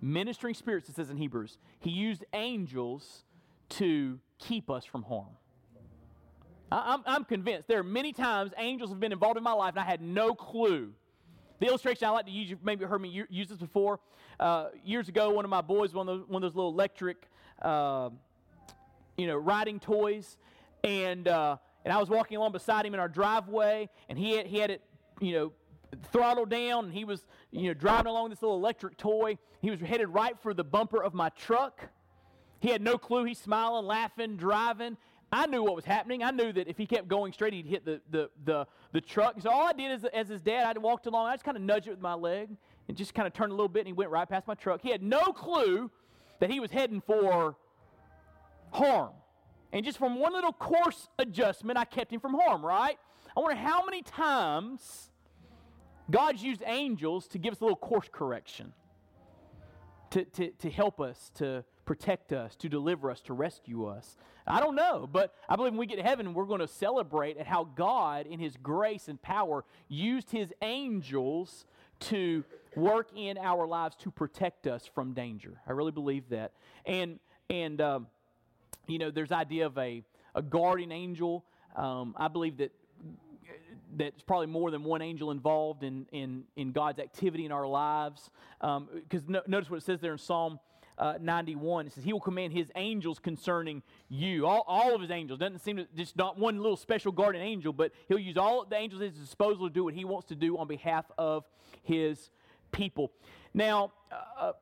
[0.00, 1.58] ministering spirits, it says in Hebrews.
[1.80, 3.24] He used angels
[3.70, 5.36] to keep us from harm.
[6.70, 9.80] I'm, I'm convinced there are many times angels have been involved in my life and
[9.80, 10.92] I had no clue.
[11.60, 14.00] The illustration I like to use, you've maybe heard me use this before.
[14.38, 17.26] Uh, years ago, one of my boys, one of those, one of those little electric
[17.62, 18.10] uh,
[19.18, 20.36] you know, riding toys,
[20.84, 24.46] and uh, and I was walking along beside him in our driveway, and he had,
[24.46, 24.82] he had it,
[25.20, 25.52] you know,
[26.12, 29.38] throttled down, and he was, you know, driving along this little electric toy.
[29.60, 31.88] He was headed right for the bumper of my truck.
[32.60, 33.24] He had no clue.
[33.24, 34.96] He's smiling, laughing, driving.
[35.30, 36.22] I knew what was happening.
[36.22, 39.40] I knew that if he kept going straight, he'd hit the, the, the, the truck.
[39.40, 41.26] So all I did is, as his dad, I walked along.
[41.26, 42.48] I just kind of nudged it with my leg
[42.88, 44.80] and just kind of turned a little bit, and he went right past my truck.
[44.82, 45.90] He had no clue
[46.40, 47.56] that he was heading for
[48.70, 49.10] harm.
[49.72, 52.98] And just from one little course adjustment, I kept him from harm, right?
[53.36, 55.10] I wonder how many times
[56.10, 58.72] God's used angels to give us a little course correction,
[60.10, 64.16] to, to, to help us, to protect us, to deliver us, to rescue us.
[64.46, 67.36] I don't know, but I believe when we get to heaven, we're going to celebrate
[67.36, 71.66] at how God, in His grace and power, used His angels
[72.00, 72.44] to
[72.76, 75.60] work in our lives to protect us from danger.
[75.66, 76.52] I really believe that.
[76.86, 77.18] And,
[77.50, 78.06] and, um,
[78.86, 80.02] you know, there's idea of a,
[80.34, 81.44] a guardian angel.
[81.76, 82.72] Um, I believe that
[83.98, 88.30] that's probably more than one angel involved in, in, in God's activity in our lives.
[88.60, 90.58] Because um, no, notice what it says there in Psalm
[90.98, 91.86] uh, 91.
[91.86, 94.46] It says, He will command His angels concerning you.
[94.46, 95.38] All, all of His angels.
[95.38, 98.76] Doesn't seem to just not one little special guardian angel, but He'll use all the
[98.76, 101.44] angels at His disposal to do what He wants to do on behalf of
[101.82, 102.30] His
[102.72, 103.12] people.
[103.54, 103.92] Now,
[104.38, 104.52] uh,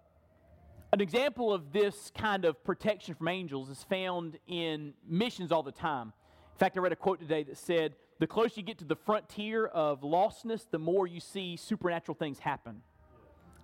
[0.92, 5.72] an example of this kind of protection from angels is found in missions all the
[5.72, 6.12] time.
[6.52, 8.96] In fact, I read a quote today that said, The closer you get to the
[8.96, 12.80] frontier of lostness, the more you see supernatural things happen.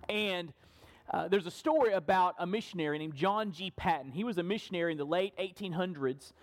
[0.07, 0.53] And
[1.11, 3.71] uh, there's a story about a missionary named John G.
[3.71, 4.11] Paton.
[4.11, 6.33] He was a missionary in the late 1800s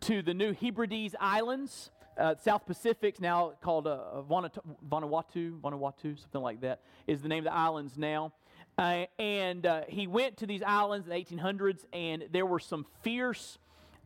[0.00, 6.60] to the New Hebrides Islands, uh, South Pacific, now called uh, Vanuatu, Vanuatu, something like
[6.62, 8.32] that, is the name of the islands now.
[8.76, 12.84] Uh, and uh, he went to these islands in the 1800s, and there were some
[13.02, 13.58] fierce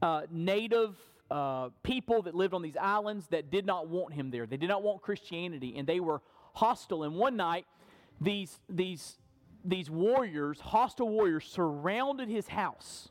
[0.02, 0.96] uh, native
[1.30, 4.46] uh, people that lived on these islands that did not want him there.
[4.46, 6.22] They did not want Christianity, and they were
[6.54, 7.04] hostile.
[7.04, 7.66] And one night,
[8.20, 9.18] these, these,
[9.64, 13.10] these warriors, hostile warriors, surrounded his house.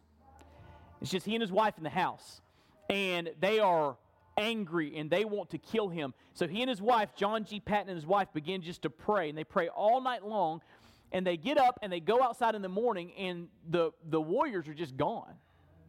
[1.01, 2.41] It's just he and his wife in the house.
[2.89, 3.97] And they are
[4.37, 6.13] angry and they want to kill him.
[6.33, 7.59] So he and his wife, John G.
[7.59, 9.29] Paton and his wife, begin just to pray.
[9.29, 10.61] And they pray all night long
[11.11, 14.67] and they get up and they go outside in the morning and the, the warriors
[14.67, 15.33] are just gone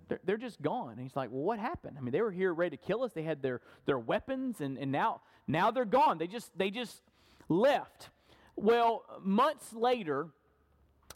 [0.09, 0.92] they're, they're just gone.
[0.92, 1.97] And he's like well what happened?
[1.99, 3.12] I mean they were here ready to kill us.
[3.12, 6.18] They had their, their weapons and, and now now they're gone.
[6.18, 7.03] They just they just
[7.49, 8.11] left.
[8.57, 10.29] Well months later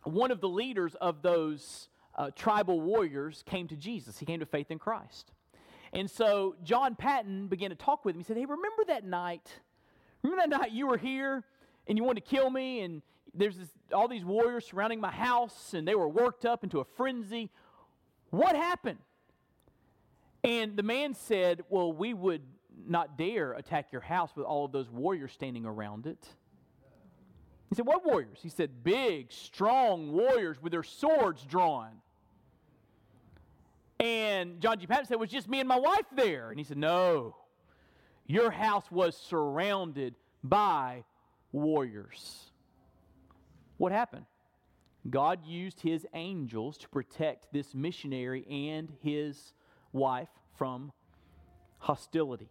[0.05, 4.18] one of the leaders of those uh, tribal warriors came to jesus.
[4.18, 5.33] He came to faith in christ.
[5.92, 8.20] And so john Paton began to talk with him.
[8.20, 9.61] He said hey remember that night?
[10.22, 11.44] Remember that night you were here
[11.88, 13.02] and you wanted to kill me and
[13.35, 16.85] there's this, all these warriors surrounding my house, and they were worked up into a
[16.85, 17.50] frenzy.
[18.32, 18.98] What happened?
[20.42, 22.40] And the man said, Well, we would
[22.88, 26.26] not dare attack your house with all of those warriors standing around it.
[27.68, 28.38] He said, What warriors?
[28.42, 31.90] He said, Big, strong warriors with their swords drawn.
[34.00, 34.86] And John G.
[34.86, 36.48] Paton said, It was just me and my wife there.
[36.48, 37.36] And he said, No,
[38.26, 41.04] your house was surrounded by
[41.52, 42.50] warriors.
[43.76, 44.24] What happened?
[45.08, 49.52] God used his angels to protect this missionary and his
[49.92, 50.92] wife from
[51.78, 52.50] hostility.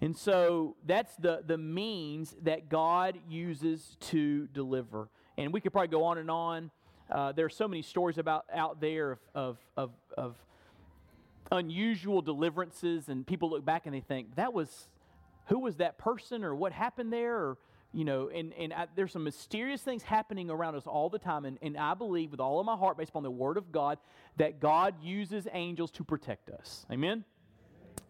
[0.00, 5.08] And so that's the, the means that God uses to deliver.
[5.38, 6.70] And we could probably go on and on.
[7.10, 10.34] Uh, there are so many stories about out there of, of, of, of
[11.52, 14.88] unusual deliverances, and people look back and they think, that was,
[15.46, 17.58] who was that person, or what happened there, or
[17.92, 21.44] you know, and, and I, there's some mysterious things happening around us all the time.
[21.44, 23.98] And, and I believe with all of my heart, based upon the Word of God,
[24.38, 26.86] that God uses angels to protect us.
[26.90, 27.24] Amen?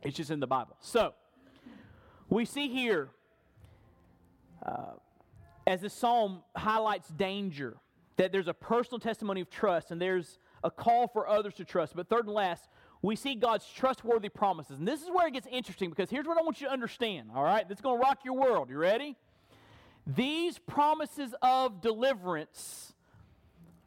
[0.03, 0.77] It's just in the Bible.
[0.81, 1.15] So,
[2.29, 3.11] we see here,
[4.65, 4.93] uh,
[5.67, 7.77] as the psalm highlights danger,
[8.17, 11.97] that there's a personal testimony of trust and there's a call for others to trust.
[11.97, 12.69] But third and last,
[13.03, 14.79] we see God's trustworthy promises.
[14.79, 17.31] And this is where it gets interesting because here's what I want you to understand,
[17.35, 17.69] all right?
[17.69, 18.71] That's going to rock your world.
[18.71, 19.17] You ready?
[20.07, 22.93] These promises of deliverance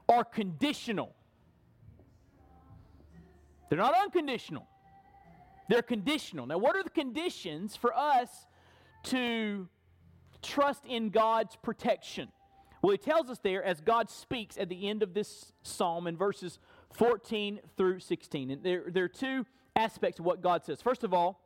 [0.07, 1.13] are conditional.
[3.70, 4.68] They're not unconditional,
[5.70, 6.45] they're conditional.
[6.45, 8.30] Now, what are the conditions for us
[9.05, 9.68] to
[10.41, 12.30] trust in God's protection?
[12.82, 16.16] Well, he tells us there as God speaks at the end of this psalm in
[16.16, 16.59] verses
[16.93, 18.51] 14 through 16.
[18.51, 19.45] And there, there are two
[19.76, 20.84] aspects of what God says.
[20.84, 21.41] First of all,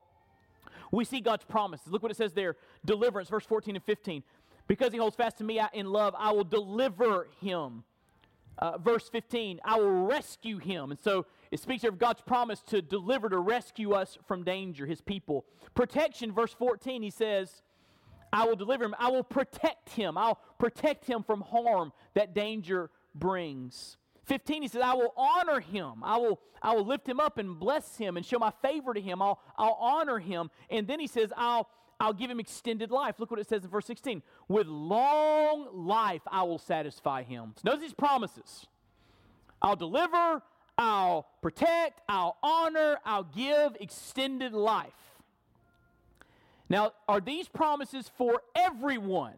[0.92, 1.88] we see God's promises.
[1.88, 4.24] Look what it says there deliverance, verse 14 and 15.
[4.70, 7.84] Because he holds fast to me in love, I will deliver him.
[8.60, 10.92] Uh, verse 15, I will rescue him.
[10.92, 15.02] And so it speaks of God's promise to deliver, to rescue us from danger, his
[15.02, 15.46] people.
[15.74, 17.64] Protection, verse 14, he says,
[18.32, 18.94] I will deliver him.
[19.00, 20.20] I will protect him.
[20.20, 23.98] I'll protect him from harm that danger brings.
[24.26, 26.04] 15, he says, I will honor him.
[26.04, 29.02] I will, I will lift him up and bless him and show my favor to
[29.02, 29.20] him.
[29.20, 30.52] I'll, I'll honor him.
[30.70, 31.68] And then he says, I'll,
[32.00, 33.16] I'll give him extended life.
[33.20, 34.22] Look what it says in verse 16.
[34.48, 37.54] With long life I will satisfy him.
[37.58, 38.68] So notice these promises.
[39.62, 40.42] I'll deliver,
[40.78, 44.94] I'll protect, I'll honor, I'll give extended life.
[46.70, 49.34] Now, are these promises for everyone?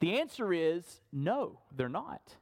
[0.00, 2.34] The answer is no, they're not.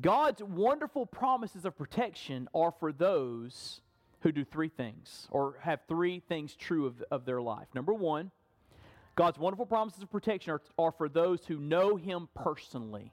[0.00, 3.80] God's wonderful promises of protection are for those
[4.20, 7.68] who do three things or have three things true of, of their life.
[7.74, 8.30] Number one,
[9.16, 13.12] God's wonderful promises of protection are, are for those who know Him personally.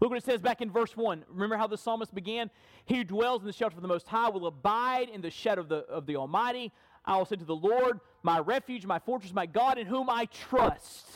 [0.00, 1.24] Look what it says back in verse 1.
[1.28, 2.50] Remember how the psalmist began?
[2.86, 5.60] He who dwells in the shelter of the Most High will abide in the shadow
[5.60, 6.72] of the, of the Almighty.
[7.04, 10.26] I will say to the Lord, my refuge, my fortress, my God, in whom I
[10.26, 11.06] trust.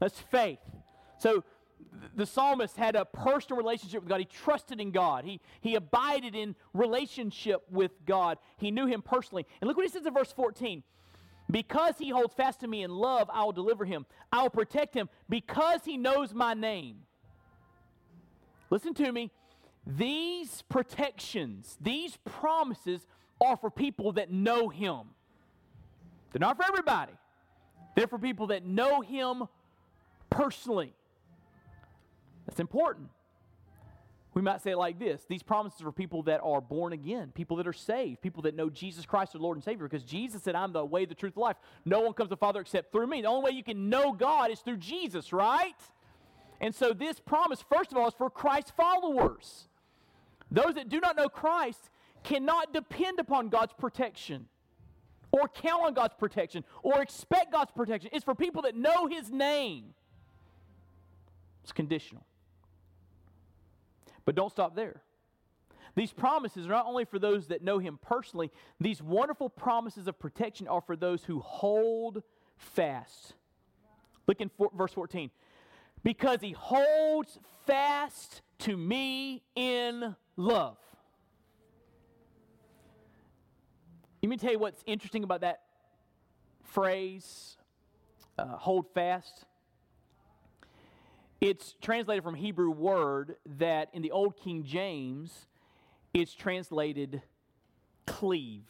[0.00, 0.58] That's faith.
[1.18, 1.44] So
[2.16, 4.20] the psalmist had a personal relationship with God.
[4.20, 5.24] He trusted in God.
[5.24, 8.38] He, he abided in relationship with God.
[8.56, 9.46] He knew him personally.
[9.60, 10.82] And look what he says in verse 14.
[11.50, 14.06] Because he holds fast to me in love, I will deliver him.
[14.32, 16.98] I will protect him because he knows my name.
[18.70, 19.30] Listen to me.
[19.86, 23.06] These protections, these promises
[23.40, 25.00] are for people that know him.
[26.32, 27.12] They're not for everybody.
[27.94, 29.44] They're for people that know him
[30.30, 30.94] personally.
[32.46, 33.08] That's important.
[34.34, 37.32] We might say it like this These promises are for people that are born again,
[37.34, 40.42] people that are saved, people that know Jesus Christ, their Lord and Savior, because Jesus
[40.42, 41.56] said, I'm the way, the truth, the life.
[41.84, 43.22] No one comes to the Father except through me.
[43.22, 45.74] The only way you can know God is through Jesus, right?
[46.60, 49.68] And so this promise, first of all, is for Christ's followers.
[50.50, 51.90] Those that do not know Christ
[52.22, 54.46] cannot depend upon God's protection
[55.30, 58.10] or count on God's protection or expect God's protection.
[58.12, 59.94] It's for people that know His name.
[61.62, 62.24] It's conditional.
[64.24, 65.02] But don't stop there.
[65.96, 68.50] These promises are not only for those that know Him personally,
[68.80, 72.22] these wonderful promises of protection are for those who hold
[72.56, 73.34] fast.
[74.26, 75.30] Look in verse 14.
[76.02, 80.78] Because He holds fast to me in love.
[84.22, 85.60] Let me tell you what's interesting about that
[86.62, 87.58] phrase,
[88.38, 89.44] uh, hold fast.
[91.40, 95.46] It's translated from Hebrew word that in the Old King James,
[96.12, 97.22] it's translated
[98.06, 98.64] cleave.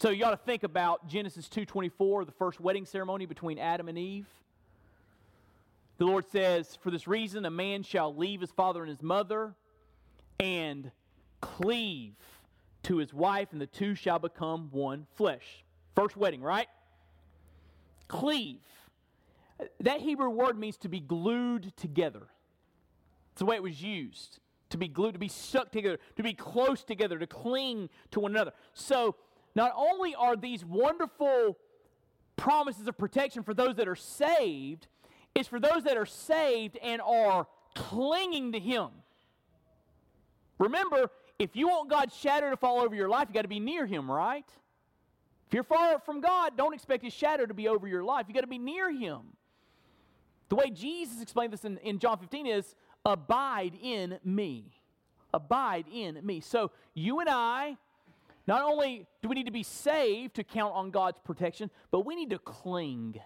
[0.00, 3.98] So you ought to think about Genesis 2:24, the first wedding ceremony between Adam and
[3.98, 4.28] Eve.
[5.96, 9.56] The Lord says, "For this reason a man shall leave his father and his mother
[10.38, 10.92] and
[11.40, 12.14] cleave
[12.84, 15.64] to his wife and the two shall become one flesh."
[15.96, 16.68] First wedding, right?
[18.06, 18.62] Cleave.
[19.80, 22.28] That Hebrew word means to be glued together.
[23.32, 24.38] It's the way it was used.
[24.70, 28.32] To be glued, to be stuck together, to be close together, to cling to one
[28.32, 28.52] another.
[28.74, 29.16] So,
[29.54, 31.56] not only are these wonderful
[32.36, 34.86] promises of protection for those that are saved,
[35.34, 38.88] it's for those that are saved and are clinging to Him.
[40.58, 43.60] Remember, if you want God's shadow to fall over your life, you got to be
[43.60, 44.48] near Him, right?
[45.46, 48.26] If you're far from God, don't expect His shadow to be over your life.
[48.28, 49.20] You got to be near Him.
[50.48, 52.74] The way Jesus explained this in, in John 15 is
[53.04, 54.72] abide in me.
[55.34, 56.40] Abide in me.
[56.40, 57.76] So you and I,
[58.46, 62.16] not only do we need to be saved to count on God's protection, but we
[62.16, 63.20] need to cling.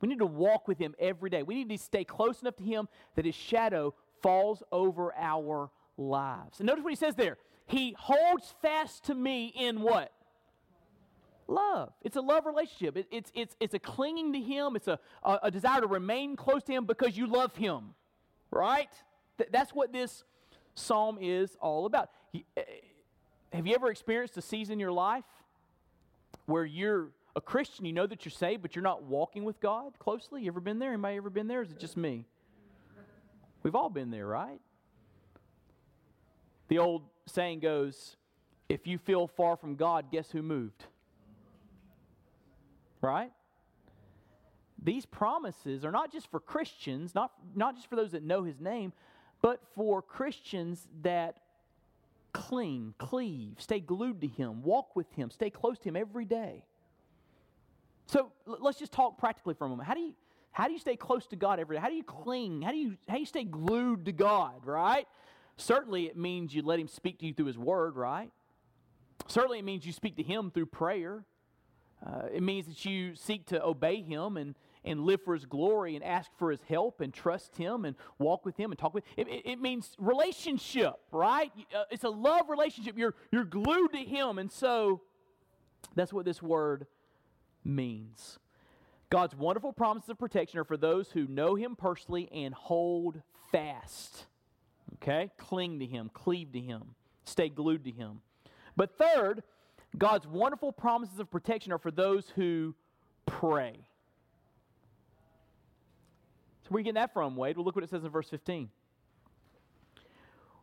[0.00, 1.44] We need to walk with Him every day.
[1.44, 6.58] We need to stay close enough to Him that His shadow falls over our lives.
[6.58, 7.38] And notice what He says there.
[7.66, 10.12] He holds fast to me in what?
[11.52, 11.92] Love.
[12.02, 12.96] It's a love relationship.
[12.96, 16.36] It, it's, it's, it's a clinging to Him, it's a, a, a, desire to remain
[16.36, 17.94] close to Him because you love Him,
[18.50, 18.90] right?
[19.38, 20.24] Th- that's what this
[20.74, 22.10] psalm is all about.
[22.34, 22.62] Eh,
[23.52, 25.24] have you ever experienced a season in your life
[26.46, 29.98] where you're a Christian, you know that you're saved, but you're not walking with God
[29.98, 30.42] closely?
[30.42, 30.92] You ever been there?
[30.92, 31.62] Anybody ever been there?
[31.62, 32.26] Is it just me?
[33.62, 34.60] We've all been there, right?
[36.68, 38.16] The old saying goes
[38.68, 40.86] if you feel far from God, guess who moved?
[43.02, 43.30] Right?
[44.82, 48.60] These promises are not just for Christians, not, not just for those that know his
[48.60, 48.92] name,
[49.42, 51.36] but for Christians that
[52.32, 56.64] cling, cleave, stay glued to him, walk with him, stay close to him every day.
[58.06, 59.86] So let's just talk practically for a moment.
[59.86, 60.14] How do you
[60.50, 61.80] how do you stay close to God every day?
[61.80, 62.60] How do you cling?
[62.60, 65.06] How do you how do you stay glued to God, right?
[65.56, 68.30] Certainly it means you let him speak to you through his word, right?
[69.28, 71.24] Certainly it means you speak to him through prayer.
[72.04, 75.94] Uh, it means that you seek to obey him and and live for his glory
[75.94, 79.04] and ask for his help and trust him and walk with him and talk with
[79.14, 79.28] him.
[79.28, 81.52] It, it, means relationship, right?
[81.72, 82.98] Uh, it's a love relationship.
[82.98, 84.38] You're, you're glued to him.
[84.38, 85.02] And so
[85.94, 86.86] that's what this word
[87.64, 88.38] means.
[89.10, 94.24] God's wonderful promises of protection are for those who know Him personally and hold fast.
[94.94, 95.30] Okay?
[95.36, 96.94] Cling to Him, cleave to Him,
[97.24, 98.22] stay glued to Him.
[98.74, 99.42] But third,
[99.96, 102.74] God's wonderful promises of protection are for those who
[103.26, 103.74] pray.
[106.64, 107.56] So where are you getting that from, Wade?
[107.56, 108.70] Well, look what it says in verse 15.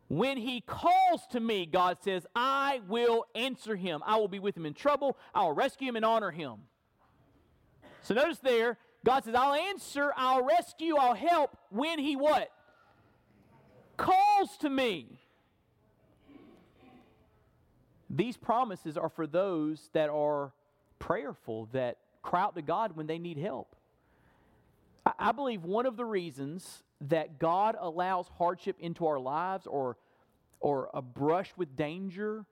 [0.08, 4.02] When he calls to me, God says, I will answer him.
[4.04, 5.18] I will be with him in trouble.
[5.36, 6.62] I will rescue him and honor him.
[8.02, 12.50] So notice there, God says, I'll answer, I'll rescue, I'll help when he what?
[13.98, 15.20] Calls to me.
[18.10, 20.52] These promises are for those that are
[20.98, 23.76] prayerful, that cry out to God when they need help.
[25.18, 29.98] I believe one of the reasons that God allows hardship into our lives or,
[30.60, 32.46] or a brush with danger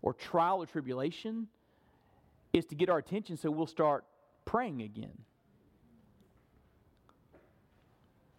[0.00, 1.48] or trial or tribulation
[2.52, 4.04] is to get our attention so we'll start
[4.44, 5.18] praying again.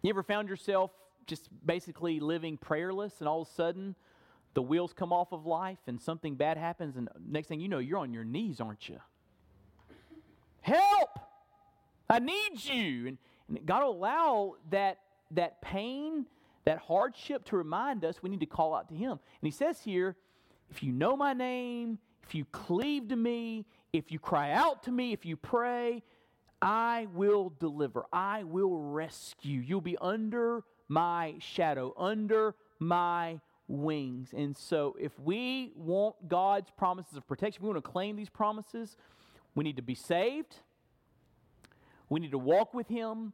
[0.02, 0.90] You ever found yourself
[1.26, 3.94] just basically living prayerless and all of a sudden
[4.54, 7.78] the wheels come off of life and something bad happens and next thing you know
[7.78, 8.98] you're on your knees, aren't you?
[10.60, 11.18] Help!
[12.08, 13.08] I need you.
[13.08, 14.98] And, and God will allow that
[15.32, 16.26] that pain,
[16.64, 19.12] that hardship to remind us we need to call out to him.
[19.12, 20.16] And he says here,
[20.70, 24.92] if you know my name, if you cleave to me, if you cry out to
[24.92, 26.02] me, if you pray,
[26.62, 28.04] I will deliver.
[28.12, 29.60] I will rescue.
[29.60, 33.40] You'll be under my shadow, under my
[33.70, 34.34] wings.
[34.36, 38.96] And so, if we want God's promises of protection, we want to claim these promises,
[39.54, 40.56] we need to be saved,
[42.08, 43.32] we need to walk with Him,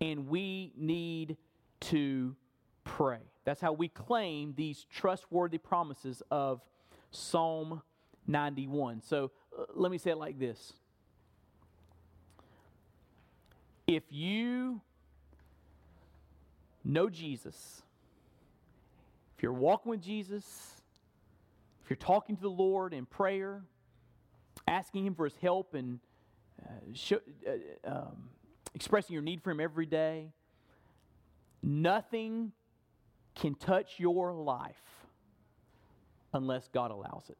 [0.00, 1.36] and we need
[1.80, 2.36] to
[2.84, 3.20] pray.
[3.44, 6.60] That's how we claim these trustworthy promises of
[7.10, 7.82] Psalm
[8.26, 9.00] 91.
[9.00, 10.74] So uh, let me say it like this
[13.86, 14.82] If you
[16.84, 17.82] know Jesus,
[19.38, 20.44] if you're walking with Jesus,
[21.84, 23.62] if you're talking to the Lord in prayer,
[24.66, 26.00] asking Him for His help and
[26.60, 28.30] uh, uh, um,
[28.74, 30.32] expressing your need for Him every day,
[31.62, 32.50] nothing
[33.36, 34.74] can touch your life
[36.34, 37.38] unless God allows it.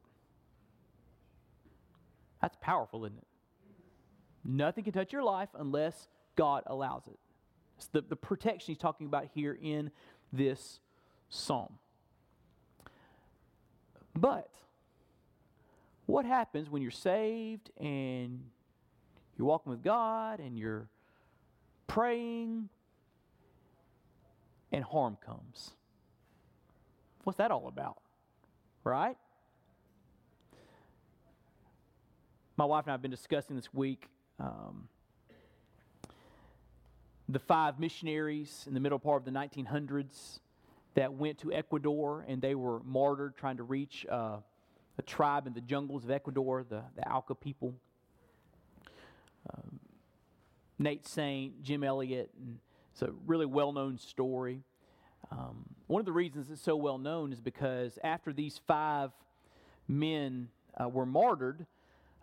[2.41, 3.27] That's powerful, isn't it?
[4.45, 7.19] Nothing can touch your life unless God allows it.
[7.75, 9.91] It's the, the protection he's talking about here in
[10.31, 10.79] this
[11.27, 11.73] psalm.
[14.19, 14.49] But
[16.05, 18.43] what happens when you're saved and
[19.37, 20.87] you're walking with God and you're
[21.87, 22.69] praying
[24.71, 25.71] and harm comes?
[27.23, 28.01] What's that all about?
[28.83, 29.17] Right?
[32.59, 34.89] my wife and I have been discussing this week um,
[37.29, 40.39] the five missionaries in the middle part of the 1900s
[40.95, 44.37] that went to Ecuador and they were martyred trying to reach uh,
[44.97, 47.73] a tribe in the jungles of Ecuador, the, the Auca people.
[49.53, 49.79] Um,
[50.77, 52.59] Nate Saint, Jim Elliot, and
[52.91, 54.61] it's a really well known story.
[55.31, 59.11] Um, one of the reasons it's so well known is because after these five
[59.87, 61.65] men uh, were martyred,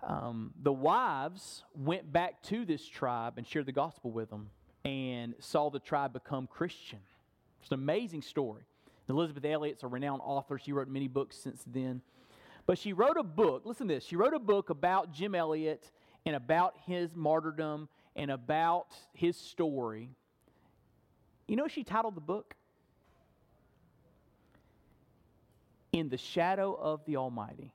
[0.03, 4.51] um, the wives went back to this tribe and shared the gospel with them
[4.85, 7.01] and saw the tribe become Christian.
[7.67, 8.63] It's an amazing story.
[9.09, 10.57] Elisabeth Elliot's a renowned author.
[10.57, 12.01] She wrote many books since then.
[12.65, 14.05] But she wrote a book, listen to this.
[14.05, 15.91] She wrote a book about Jim Elliot
[16.25, 20.11] and about his martyrdom and about his story.
[21.49, 22.55] You know she titled the book?
[25.91, 27.73] In the Shadow of the Almighty.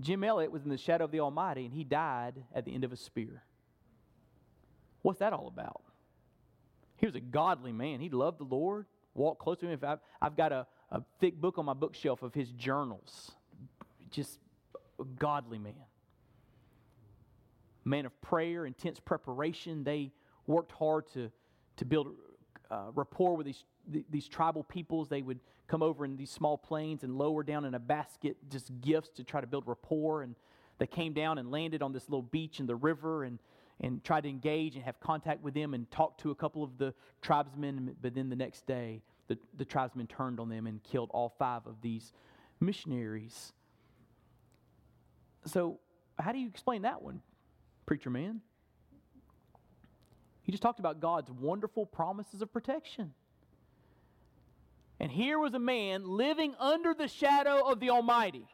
[0.00, 2.84] Jim Elliot was in the shadow of the Almighty and he died at the end
[2.84, 3.42] of a spear.
[5.02, 5.82] What's that all about?
[6.96, 8.00] He was a godly man.
[8.00, 9.78] He loved the Lord, walked close to him.
[9.82, 13.32] I've, I've got a, a thick book on my bookshelf of his journals.
[14.10, 14.38] Just
[15.00, 15.74] a godly man.
[17.84, 19.84] Man of prayer, intense preparation.
[19.84, 20.12] They
[20.46, 21.30] worked hard to,
[21.76, 22.08] to build
[22.70, 23.64] uh, rapport with these,
[24.10, 25.08] these tribal peoples.
[25.08, 28.70] They would come over in these small planes and lower down in a basket just
[28.80, 30.22] gifts to try to build rapport.
[30.22, 30.34] And
[30.78, 33.38] they came down and landed on this little beach in the river and,
[33.80, 36.78] and tried to engage and have contact with them and talk to a couple of
[36.78, 37.96] the tribesmen.
[38.00, 41.66] But then the next day, the, the tribesmen turned on them and killed all five
[41.66, 42.12] of these
[42.60, 43.52] missionaries.
[45.44, 45.78] So,
[46.18, 47.22] how do you explain that one,
[47.86, 48.40] preacher man?
[50.48, 53.12] He just talked about God's wonderful promises of protection.
[54.98, 58.46] And here was a man living under the shadow of the Almighty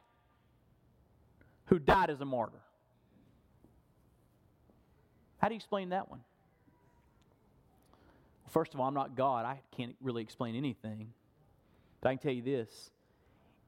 [1.66, 2.59] who died as a martyr.
[5.38, 6.18] How do you explain that one?
[8.51, 9.47] First of all, I'm not God.
[9.47, 11.12] I can't really explain anything.
[12.01, 12.90] But I can tell you this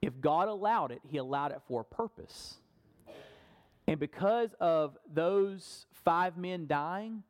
[0.03, 2.57] if God allowed it, He allowed it for a purpose.
[3.87, 7.23] And because of those five men dying,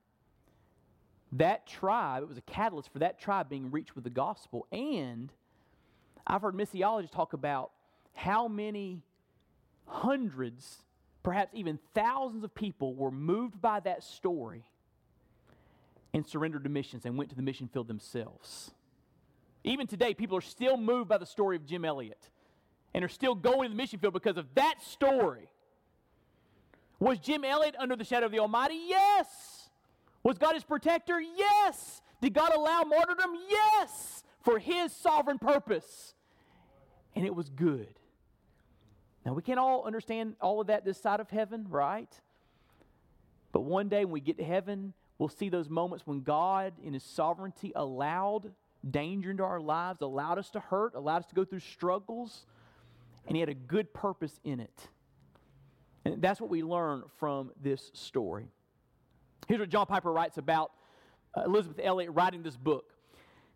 [1.33, 4.67] that tribe, it was a catalyst for that tribe being reached with the gospel.
[4.71, 5.33] And
[6.27, 7.71] I've heard missiologists talk about
[8.15, 9.03] how many
[9.87, 10.83] hundreds,
[11.23, 14.65] perhaps even thousands of people were moved by that story
[16.15, 18.71] and surrendered to missions and went to the mission field themselves.
[19.65, 22.31] Even today, people are still moved by the story of Jim Elliot
[22.95, 25.51] and are still going to the mission field because of that story.
[26.99, 28.81] Was Jim Elliot under the shadow of the Almighty?
[28.87, 29.56] Yes.
[30.27, 31.21] Was God his protector?
[31.21, 32.03] Yes.
[32.21, 33.37] Did God allow martyrdom?
[33.49, 34.25] Yes.
[34.43, 36.15] For his sovereign purpose.
[37.15, 37.95] And it was good.
[39.25, 42.13] Now, we can't all understand all of that this side of heaven, right?
[43.53, 46.93] But one day when we get to heaven, we'll see those moments when God, in
[46.93, 48.53] His sovereignty, allowed
[48.91, 52.47] danger into our lives, allowed us to hurt, allowed us to go through struggles,
[53.29, 54.89] and He had a good purpose in it.
[56.05, 58.49] And that's what we learn from this story.
[59.47, 60.73] Here's what John Piper writes about
[61.37, 62.93] uh, Elisabeth Elliot writing this book.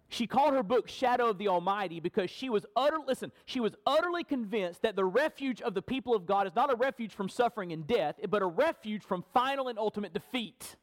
[0.08, 3.76] She called her book Shadow of the Almighty because she was utter listen, she was
[3.86, 7.28] utterly convinced that the refuge of the people of God is not a refuge from
[7.28, 10.74] suffering and death, but a refuge from final and ultimate defeat.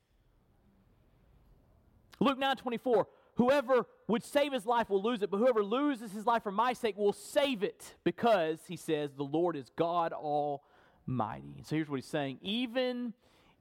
[2.21, 6.25] Luke 9 24, whoever would save his life will lose it, but whoever loses his
[6.25, 11.63] life for my sake will save it, because he says, the Lord is God Almighty.
[11.65, 13.13] So here's what he's saying even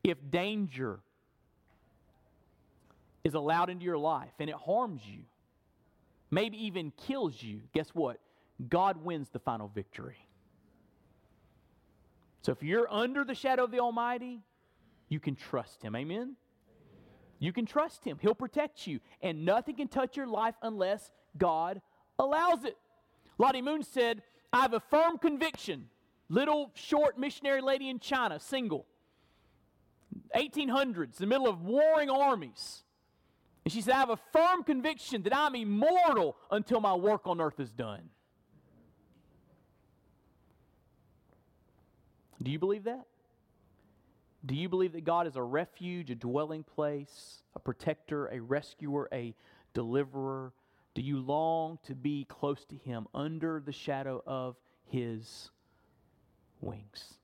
[0.05, 1.01] if danger
[3.27, 5.19] is allowed into your life and it harms you,
[6.31, 8.21] maybe even kills you, guess what?
[8.69, 10.29] God wins the final victory.
[12.43, 14.43] So if you're under the shadow of the Almighty,
[15.09, 15.97] you can trust Him.
[15.97, 16.37] Amen?
[17.41, 18.17] You can trust Him.
[18.23, 19.01] He'll protect you.
[19.21, 21.83] And nothing can touch your life unless God
[22.21, 22.77] allows it.
[23.39, 24.23] Lottie Moon said,
[24.53, 25.89] I have a firm conviction.
[26.29, 28.87] Little short missionary lady in China, single.
[30.37, 32.85] 1800s, the middle of warring armies.
[33.67, 37.41] And she said, I have a firm conviction that I'm immortal until my work on
[37.41, 38.11] earth is done.
[42.41, 43.07] Do you believe that?
[44.47, 49.09] Do you believe that God is a refuge, a dwelling place, a protector, a rescuer,
[49.13, 49.35] a
[49.75, 50.53] deliverer?
[50.95, 54.55] Do you long to be close to Him under the shadow of
[54.85, 55.51] His
[56.61, 57.15] wings?